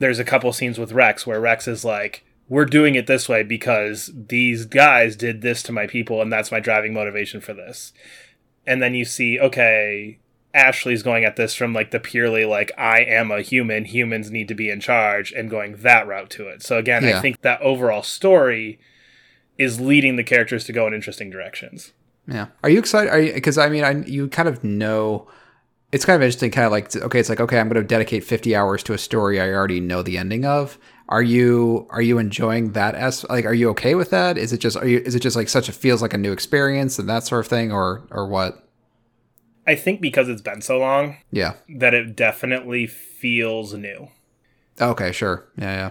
there's 0.00 0.18
a 0.18 0.24
couple 0.24 0.52
scenes 0.52 0.78
with 0.78 0.92
Wrex 0.92 1.26
where 1.26 1.40
Wrex 1.40 1.66
is 1.66 1.82
like, 1.82 2.26
we're 2.48 2.64
doing 2.64 2.94
it 2.94 3.06
this 3.06 3.28
way 3.28 3.42
because 3.42 4.10
these 4.14 4.66
guys 4.66 5.16
did 5.16 5.42
this 5.42 5.62
to 5.64 5.72
my 5.72 5.86
people 5.86 6.20
and 6.20 6.32
that's 6.32 6.52
my 6.52 6.60
driving 6.60 6.92
motivation 6.92 7.40
for 7.40 7.54
this. 7.54 7.92
And 8.66 8.82
then 8.82 8.94
you 8.94 9.04
see, 9.04 9.40
okay, 9.40 10.18
Ashley's 10.54 11.02
going 11.02 11.24
at 11.24 11.36
this 11.36 11.54
from 11.54 11.72
like 11.72 11.90
the 11.90 12.00
purely 12.00 12.44
like 12.44 12.72
I 12.76 13.00
am 13.00 13.30
a 13.30 13.40
human, 13.40 13.86
humans 13.86 14.30
need 14.30 14.48
to 14.48 14.54
be 14.54 14.70
in 14.70 14.80
charge 14.80 15.32
and 15.32 15.48
going 15.48 15.76
that 15.76 16.06
route 16.06 16.30
to 16.30 16.48
it. 16.48 16.62
So 16.62 16.78
again, 16.78 17.04
I 17.04 17.20
think 17.20 17.40
that 17.40 17.60
overall 17.62 18.02
story 18.02 18.78
is 19.58 19.80
leading 19.80 20.16
the 20.16 20.24
characters 20.24 20.64
to 20.64 20.72
go 20.72 20.86
in 20.86 20.94
interesting 20.94 21.30
directions. 21.30 21.92
Yeah. 22.28 22.48
Are 22.62 22.70
you 22.70 22.78
excited? 22.78 23.10
Are 23.10 23.20
you 23.20 23.32
because 23.32 23.58
I 23.58 23.68
mean, 23.68 23.84
I 23.84 24.04
you 24.04 24.28
kind 24.28 24.48
of 24.48 24.62
know. 24.62 25.28
It's 25.90 26.06
kind 26.06 26.16
of 26.16 26.22
interesting, 26.22 26.50
kind 26.50 26.64
of 26.64 26.72
like 26.72 26.94
okay, 26.96 27.20
it's 27.20 27.28
like 27.28 27.40
okay, 27.40 27.58
I'm 27.58 27.68
going 27.68 27.82
to 27.82 27.86
dedicate 27.86 28.24
50 28.24 28.56
hours 28.56 28.82
to 28.84 28.94
a 28.94 28.98
story 28.98 29.40
I 29.40 29.50
already 29.50 29.80
know 29.80 30.02
the 30.02 30.16
ending 30.16 30.44
of. 30.44 30.78
Are 31.12 31.22
you 31.22 31.86
are 31.90 32.00
you 32.00 32.16
enjoying 32.18 32.72
that 32.72 32.94
as 32.94 33.22
like 33.28 33.44
are 33.44 33.52
you 33.52 33.68
okay 33.70 33.94
with 33.94 34.08
that? 34.10 34.38
Is 34.38 34.50
it 34.54 34.58
just 34.58 34.78
are 34.78 34.86
you 34.88 34.98
is 35.04 35.14
it 35.14 35.20
just 35.20 35.36
like 35.36 35.50
such 35.50 35.68
a 35.68 35.72
feels 35.72 36.00
like 36.00 36.14
a 36.14 36.18
new 36.18 36.32
experience 36.32 36.98
and 36.98 37.06
that 37.08 37.24
sort 37.24 37.40
of 37.40 37.48
thing 37.48 37.70
or 37.70 38.02
or 38.10 38.26
what? 38.26 38.66
I 39.66 39.74
think 39.74 40.00
because 40.00 40.28
it's 40.30 40.40
been 40.42 40.62
so 40.62 40.78
long 40.78 41.18
Yeah. 41.30 41.52
that 41.68 41.92
it 41.92 42.16
definitely 42.16 42.86
feels 42.86 43.74
new. 43.74 44.08
Okay, 44.80 45.12
sure. 45.12 45.44
Yeah, 45.56 45.72
yeah. 45.74 45.90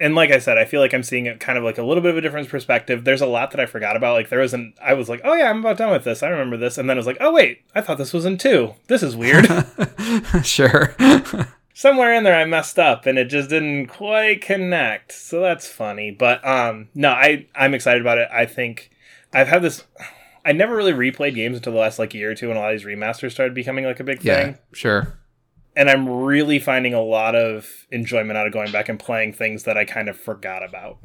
and 0.00 0.14
like 0.16 0.30
I 0.32 0.38
said, 0.38 0.58
I 0.58 0.64
feel 0.64 0.80
like 0.80 0.92
I'm 0.94 1.04
seeing 1.04 1.26
it 1.26 1.38
kind 1.38 1.56
of 1.56 1.62
like 1.62 1.78
a 1.78 1.82
little 1.84 2.02
bit 2.02 2.10
of 2.10 2.16
a 2.16 2.20
different 2.20 2.48
perspective. 2.48 3.04
There's 3.04 3.20
a 3.20 3.26
lot 3.26 3.52
that 3.52 3.60
I 3.60 3.66
forgot 3.66 3.96
about. 3.96 4.14
Like 4.14 4.30
there 4.30 4.40
was 4.40 4.52
an, 4.52 4.74
I 4.82 4.94
was 4.94 5.08
like, 5.08 5.20
oh 5.24 5.34
yeah, 5.34 5.48
I'm 5.48 5.60
about 5.60 5.76
done 5.78 5.92
with 5.92 6.02
this. 6.04 6.22
I 6.24 6.28
remember 6.28 6.56
this, 6.56 6.76
and 6.76 6.90
then 6.90 6.96
I 6.96 7.00
was 7.00 7.06
like, 7.06 7.18
oh 7.20 7.32
wait, 7.32 7.62
I 7.74 7.80
thought 7.82 7.98
this 7.98 8.12
was 8.12 8.24
in 8.26 8.36
two. 8.36 8.74
This 8.88 9.02
is 9.04 9.14
weird. 9.16 9.46
sure. 10.42 10.96
Somewhere 11.80 12.12
in 12.12 12.24
there, 12.24 12.36
I 12.36 12.44
messed 12.44 12.78
up, 12.78 13.06
and 13.06 13.18
it 13.18 13.30
just 13.30 13.48
didn't 13.48 13.86
quite 13.86 14.42
connect. 14.42 15.12
So 15.12 15.40
that's 15.40 15.66
funny. 15.66 16.10
But 16.10 16.46
um, 16.46 16.90
no, 16.94 17.08
I 17.08 17.46
I'm 17.54 17.72
excited 17.72 18.02
about 18.02 18.18
it. 18.18 18.28
I 18.30 18.44
think 18.44 18.90
I've 19.32 19.48
had 19.48 19.62
this. 19.62 19.84
I 20.44 20.52
never 20.52 20.76
really 20.76 20.92
replayed 20.92 21.34
games 21.34 21.56
until 21.56 21.72
the 21.72 21.78
last 21.78 21.98
like 21.98 22.12
year 22.12 22.32
or 22.32 22.34
two, 22.34 22.48
when 22.48 22.58
a 22.58 22.60
lot 22.60 22.74
of 22.74 22.78
these 22.78 22.86
remasters 22.86 23.32
started 23.32 23.54
becoming 23.54 23.86
like 23.86 23.98
a 23.98 24.04
big 24.04 24.22
yeah, 24.22 24.44
thing. 24.44 24.58
sure. 24.74 25.18
And 25.74 25.88
I'm 25.88 26.06
really 26.06 26.58
finding 26.58 26.92
a 26.92 27.00
lot 27.00 27.34
of 27.34 27.86
enjoyment 27.90 28.36
out 28.36 28.46
of 28.46 28.52
going 28.52 28.70
back 28.70 28.90
and 28.90 29.00
playing 29.00 29.32
things 29.32 29.62
that 29.62 29.78
I 29.78 29.86
kind 29.86 30.10
of 30.10 30.20
forgot 30.20 30.62
about. 30.62 30.98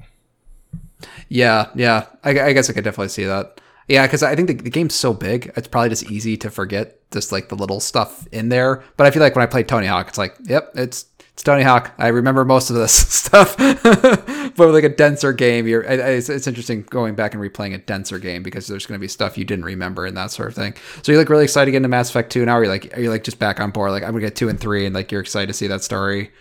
Yeah, 1.29 1.69
yeah. 1.73 2.07
I, 2.21 2.31
I 2.31 2.51
guess 2.51 2.69
I 2.69 2.73
could 2.73 2.83
definitely 2.83 3.07
see 3.07 3.23
that. 3.23 3.61
Yeah, 3.87 4.07
because 4.07 4.23
I 4.23 4.35
think 4.35 4.47
the, 4.47 4.55
the 4.55 4.69
game's 4.69 4.95
so 4.95 5.13
big, 5.13 5.51
it's 5.55 5.67
probably 5.67 5.89
just 5.89 6.09
easy 6.09 6.37
to 6.37 6.49
forget 6.49 6.99
just 7.11 7.31
like 7.31 7.49
the 7.49 7.55
little 7.55 7.79
stuff 7.79 8.27
in 8.31 8.49
there. 8.49 8.83
But 8.97 9.05
I 9.05 9.11
feel 9.11 9.21
like 9.21 9.35
when 9.35 9.43
I 9.43 9.45
played 9.45 9.67
Tony 9.67 9.85
Hawk, 9.87 10.07
it's 10.07 10.17
like, 10.17 10.35
yep, 10.43 10.71
it's 10.75 11.05
it's 11.35 11.43
Tony 11.43 11.63
Hawk. 11.63 11.93
I 11.97 12.07
remember 12.07 12.45
most 12.45 12.69
of 12.69 12.77
this 12.77 12.93
stuff. 13.13 13.57
but 13.57 14.57
with 14.57 14.73
like 14.73 14.85
a 14.85 14.89
denser 14.89 15.33
game, 15.33 15.67
you're 15.67 15.83
it's, 15.83 16.29
it's 16.29 16.47
interesting 16.47 16.83
going 16.83 17.13
back 17.13 17.33
and 17.33 17.43
replaying 17.43 17.75
a 17.75 17.77
denser 17.77 18.19
game 18.19 18.41
because 18.41 18.67
there's 18.67 18.85
going 18.85 18.97
to 18.97 19.01
be 19.01 19.09
stuff 19.09 19.37
you 19.37 19.43
didn't 19.43 19.65
remember 19.65 20.05
and 20.05 20.15
that 20.15 20.31
sort 20.31 20.47
of 20.47 20.55
thing. 20.55 20.73
So 21.03 21.11
you're 21.11 21.19
like 21.19 21.29
really 21.29 21.43
excited 21.43 21.65
to 21.65 21.71
get 21.71 21.77
into 21.77 21.89
Mass 21.89 22.09
Effect 22.09 22.31
two 22.31 22.45
now. 22.45 22.57
You're 22.57 22.69
like, 22.69 22.97
are 22.97 23.01
you 23.01 23.09
like 23.09 23.25
just 23.25 23.37
back 23.37 23.59
on 23.59 23.71
board? 23.71 23.91
Like 23.91 24.03
I'm 24.03 24.11
gonna 24.11 24.21
get 24.21 24.37
two 24.37 24.47
and 24.47 24.57
three, 24.57 24.85
and 24.85 24.95
like 24.95 25.11
you're 25.11 25.21
excited 25.21 25.47
to 25.47 25.53
see 25.53 25.67
that 25.67 25.83
story. 25.83 26.31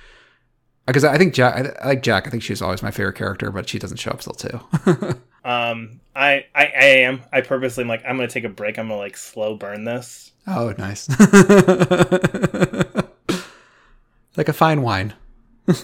Uh, 0.87 0.93
because 0.93 1.03
I 1.03 1.19
think 1.19 1.35
Jack, 1.35 1.57
I, 1.57 1.83
I 1.83 1.89
like 1.89 2.03
Jack. 2.05 2.29
I 2.29 2.31
think 2.31 2.45
she's 2.45 2.63
always 2.63 2.81
my 2.81 2.93
favorite 2.93 3.17
character, 3.17 3.51
but 3.51 3.69
she 3.69 3.81
doesn't 3.81 3.97
show 3.97 4.13
up 4.13 4.21
till 4.21 4.35
two. 4.35 4.61
Um, 5.45 6.01
I, 6.17 6.47
I, 6.55 6.65
I 6.65 6.85
am. 7.01 7.23
I 7.33 7.43
purposely 7.43 7.83
am 7.83 7.89
like 7.89 8.03
I'm 8.07 8.17
gonna 8.17 8.29
take 8.29 8.45
a 8.45 8.49
break. 8.49 8.79
I'm 8.79 8.89
gonna 8.89 8.99
like 8.99 9.17
slow 9.17 9.57
burn 9.57 9.85
this. 9.85 10.33
Oh, 10.47 10.75
nice. 10.79 11.09
like 14.37 14.49
a 14.49 14.53
fine 14.53 14.83
wine. 14.83 15.15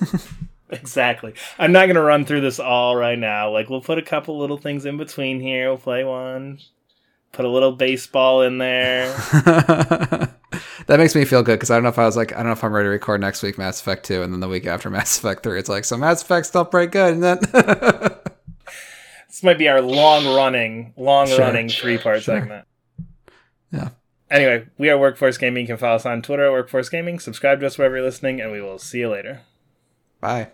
Exactly. 0.72 1.34
I'm 1.58 1.72
not 1.72 1.86
gonna 1.86 2.00
run 2.00 2.24
through 2.24 2.42
this 2.42 2.60
all 2.60 2.96
right 2.96 3.18
now. 3.18 3.50
Like 3.50 3.68
we'll 3.68 3.80
put 3.80 3.98
a 3.98 4.02
couple 4.02 4.38
little 4.38 4.56
things 4.56 4.86
in 4.86 4.96
between 4.96 5.40
here. 5.40 5.68
We'll 5.68 5.78
play 5.78 6.04
one. 6.04 6.58
Put 7.32 7.44
a 7.44 7.48
little 7.48 7.72
baseball 7.72 8.42
in 8.42 8.58
there. 8.58 9.06
that 9.32 10.36
makes 10.88 11.14
me 11.14 11.24
feel 11.24 11.42
good 11.42 11.56
because 11.56 11.70
I 11.70 11.74
don't 11.74 11.84
know 11.84 11.88
if 11.88 11.98
I 11.98 12.04
was 12.04 12.16
like, 12.16 12.32
I 12.32 12.36
don't 12.36 12.46
know 12.46 12.52
if 12.52 12.64
I'm 12.64 12.72
ready 12.72 12.86
to 12.86 12.90
record 12.90 13.20
next 13.20 13.42
week 13.42 13.58
Mass 13.58 13.80
Effect 13.80 14.04
2 14.06 14.22
and 14.22 14.32
then 14.32 14.40
the 14.40 14.48
week 14.48 14.66
after 14.66 14.90
Mass 14.90 15.18
Effect 15.18 15.44
3. 15.44 15.58
It's 15.58 15.68
like, 15.68 15.84
so 15.84 15.96
Mass 15.96 16.22
Effect's 16.22 16.48
still 16.48 16.64
pretty 16.64 16.90
good. 16.90 17.14
And 17.14 17.22
then. 17.22 18.16
This 19.30 19.42
might 19.42 19.58
be 19.58 19.68
our 19.68 19.80
long 19.80 20.26
running, 20.34 20.92
long 20.96 21.28
Sure, 21.28 21.38
running 21.38 21.68
three 21.68 21.96
part 21.98 22.22
sure. 22.22 22.38
segment. 22.40 22.66
yeah. 23.72 23.90
Anyway, 24.30 24.66
we 24.78 24.88
are 24.90 24.98
Workforce 24.98 25.38
Gaming. 25.38 25.62
You 25.62 25.66
can 25.68 25.76
follow 25.76 25.96
us 25.96 26.06
on 26.06 26.22
Twitter 26.22 26.46
at 26.46 26.52
Workforce 26.52 26.88
Gaming. 26.88 27.18
Subscribe 27.18 27.60
to 27.60 27.66
us 27.66 27.78
wherever 27.78 27.96
you're 27.96 28.04
listening, 28.04 28.40
and 28.40 28.52
we 28.52 28.60
will 28.60 28.78
see 28.78 28.98
you 29.00 29.08
later. 29.08 29.40
Bye. 30.20 30.48